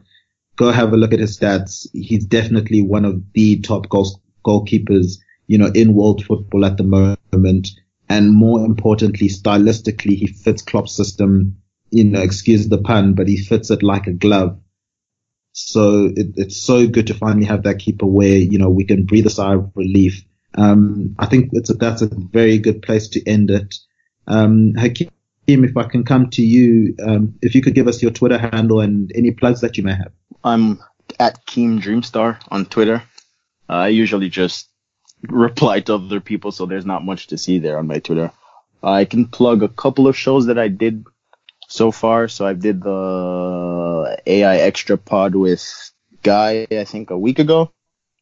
[0.58, 1.88] Go have a look at his stats.
[1.94, 6.84] He's definitely one of the top goal, goalkeepers, you know, in world football at the
[7.32, 7.70] moment.
[8.10, 11.56] And more importantly, stylistically, he fits Klopp's system.
[11.92, 14.60] You know, excuse the pun, but he fits it like a glove.
[15.54, 19.06] So it, it's so good to finally have that keeper where, you know, we can
[19.06, 23.28] breathe a sigh of relief um, I think a, that's a very good place to
[23.28, 23.76] end it.
[24.28, 25.10] Um, Hakeem,
[25.48, 28.82] if I can come to you, um, if you could give us your Twitter handle
[28.82, 30.12] and any plugs that you may have.
[30.44, 30.80] I'm
[31.20, 33.04] at Keem Dreamstar on Twitter.
[33.70, 34.70] Uh, I usually just
[35.24, 38.32] reply to other people, so there's not much to see there on my Twitter.
[38.82, 41.06] I can plug a couple of shows that I did
[41.68, 42.28] so far.
[42.28, 45.92] So I did the AI Extra Pod with
[46.22, 47.72] Guy, I think, a week ago.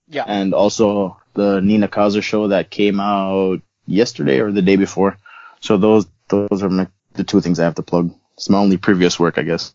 [0.07, 0.23] Yeah.
[0.27, 5.17] And also the Nina Kauser show that came out yesterday or the day before.
[5.59, 8.13] So those those are my, the two things I have to plug.
[8.35, 9.73] It's my only previous work, I guess.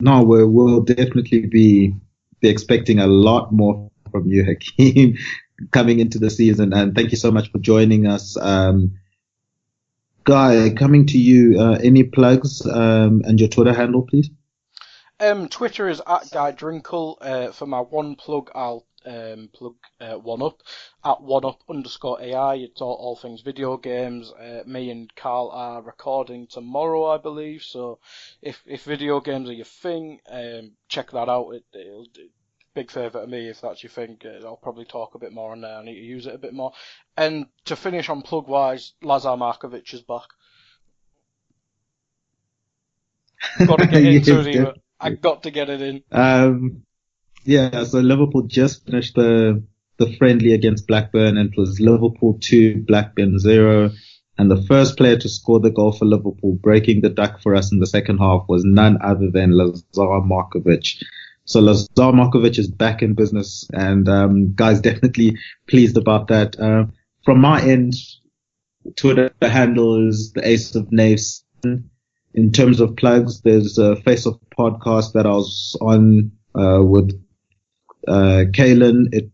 [0.00, 1.94] No, we will definitely be
[2.40, 5.16] be expecting a lot more from you, Hakeem,
[5.70, 6.72] coming into the season.
[6.72, 8.36] And thank you so much for joining us.
[8.36, 8.98] Um,
[10.26, 14.28] Guy, coming to you, uh, any plugs um, and your Twitter handle, please?
[15.20, 17.16] Um, Twitter is at Guy Drinkle.
[17.20, 20.62] Uh, for my one plug, I'll um, plug uh, one up
[21.04, 22.56] at one up underscore AI.
[22.56, 24.32] It's all, all things video games.
[24.32, 27.62] Uh, me and Carl are recording tomorrow, I believe.
[27.62, 27.98] So
[28.42, 31.50] if if video games are your thing, um, check that out.
[31.52, 32.06] It, it'll,
[32.74, 34.18] big favour to me if that's your thing.
[34.24, 35.76] Uh, I'll probably talk a bit more on there.
[35.76, 36.72] I need to use it a bit more.
[37.16, 40.28] And to finish on plug wise, Lazar Markovic is back.
[43.66, 44.76] got to get into it.
[45.00, 46.02] I got to get it in.
[46.12, 46.82] Um,
[47.46, 49.62] yeah, so Liverpool just finished the
[49.98, 53.90] the friendly against Blackburn, and it was Liverpool two, Blackburn zero.
[54.38, 57.72] And the first player to score the goal for Liverpool, breaking the duck for us
[57.72, 61.02] in the second half, was none other than Lazar Markovic.
[61.46, 65.38] So Lazar Markovic is back in business, and um, guys, definitely
[65.68, 66.58] pleased about that.
[66.58, 66.86] Uh,
[67.24, 67.94] from my end,
[68.96, 71.44] Twitter handle is the Ace of Knaves.
[72.34, 77.18] In terms of plugs, there's a Face Off podcast that I was on uh, with
[78.06, 79.12] uh, Kalen.
[79.12, 79.30] It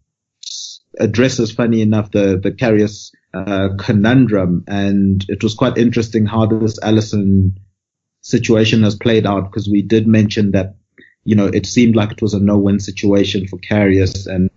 [0.99, 6.79] addresses, funny enough, the the Karius uh, conundrum, and it was quite interesting how this
[6.81, 7.53] Alisson
[8.21, 10.77] situation has played out because we did mention that
[11.25, 14.51] you know, it seemed like it was a no-win situation for Karius and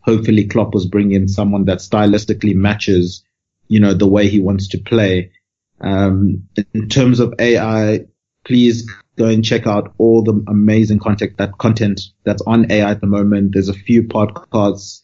[0.00, 3.24] hopefully Klopp was bringing in someone that stylistically matches,
[3.68, 5.32] you know, the way he wants to play.
[5.80, 8.06] Um, in terms of AI,
[8.44, 8.90] please
[9.20, 13.06] go and check out all the amazing content that content that's on AI at the
[13.06, 13.52] moment.
[13.52, 15.02] There's a few podcasts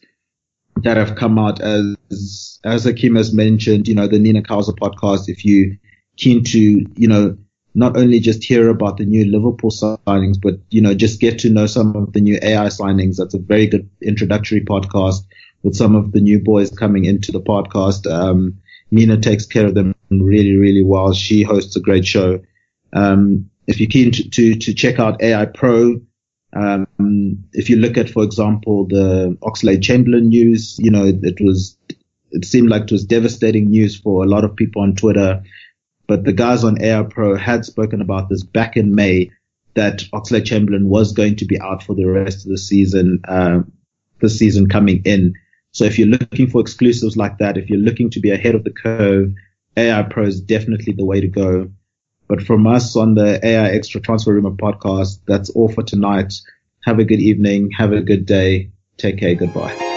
[0.83, 5.29] that have come out as, as Hakeem has mentioned, you know, the Nina Kauser podcast.
[5.29, 5.77] If you
[6.17, 6.59] keen to,
[6.95, 7.37] you know,
[7.75, 11.49] not only just hear about the new Liverpool signings, but, you know, just get to
[11.51, 13.17] know some of the new AI signings.
[13.17, 15.23] That's a very good introductory podcast
[15.61, 18.11] with some of the new boys coming into the podcast.
[18.11, 18.57] Um,
[18.89, 21.13] Nina takes care of them really, really well.
[21.13, 22.39] She hosts a great show.
[22.93, 26.01] Um, if you're keen to, to, to check out AI Pro,
[26.53, 31.41] um, if you look at, for example, the Oxlade Chamberlain news, you know, it, it
[31.41, 31.77] was,
[32.31, 35.43] it seemed like it was devastating news for a lot of people on Twitter
[36.07, 39.29] but the guys on AI Pro had spoken about this back in May
[39.75, 43.59] that Oxlade Chamberlain was going to be out for the rest of the season, uh,
[44.21, 45.35] the season coming in.
[45.73, 48.63] So if you're looking for exclusives like that, if you're looking to be ahead of
[48.63, 49.33] the curve,
[49.75, 51.69] AI Pro is definitely the way to go.
[52.27, 56.33] But from us on the AI Extra Transfer Rumor podcast, that's all for tonight.
[56.85, 57.71] Have a good evening.
[57.71, 58.71] Have a good day.
[58.97, 59.35] Take care.
[59.35, 59.96] Goodbye.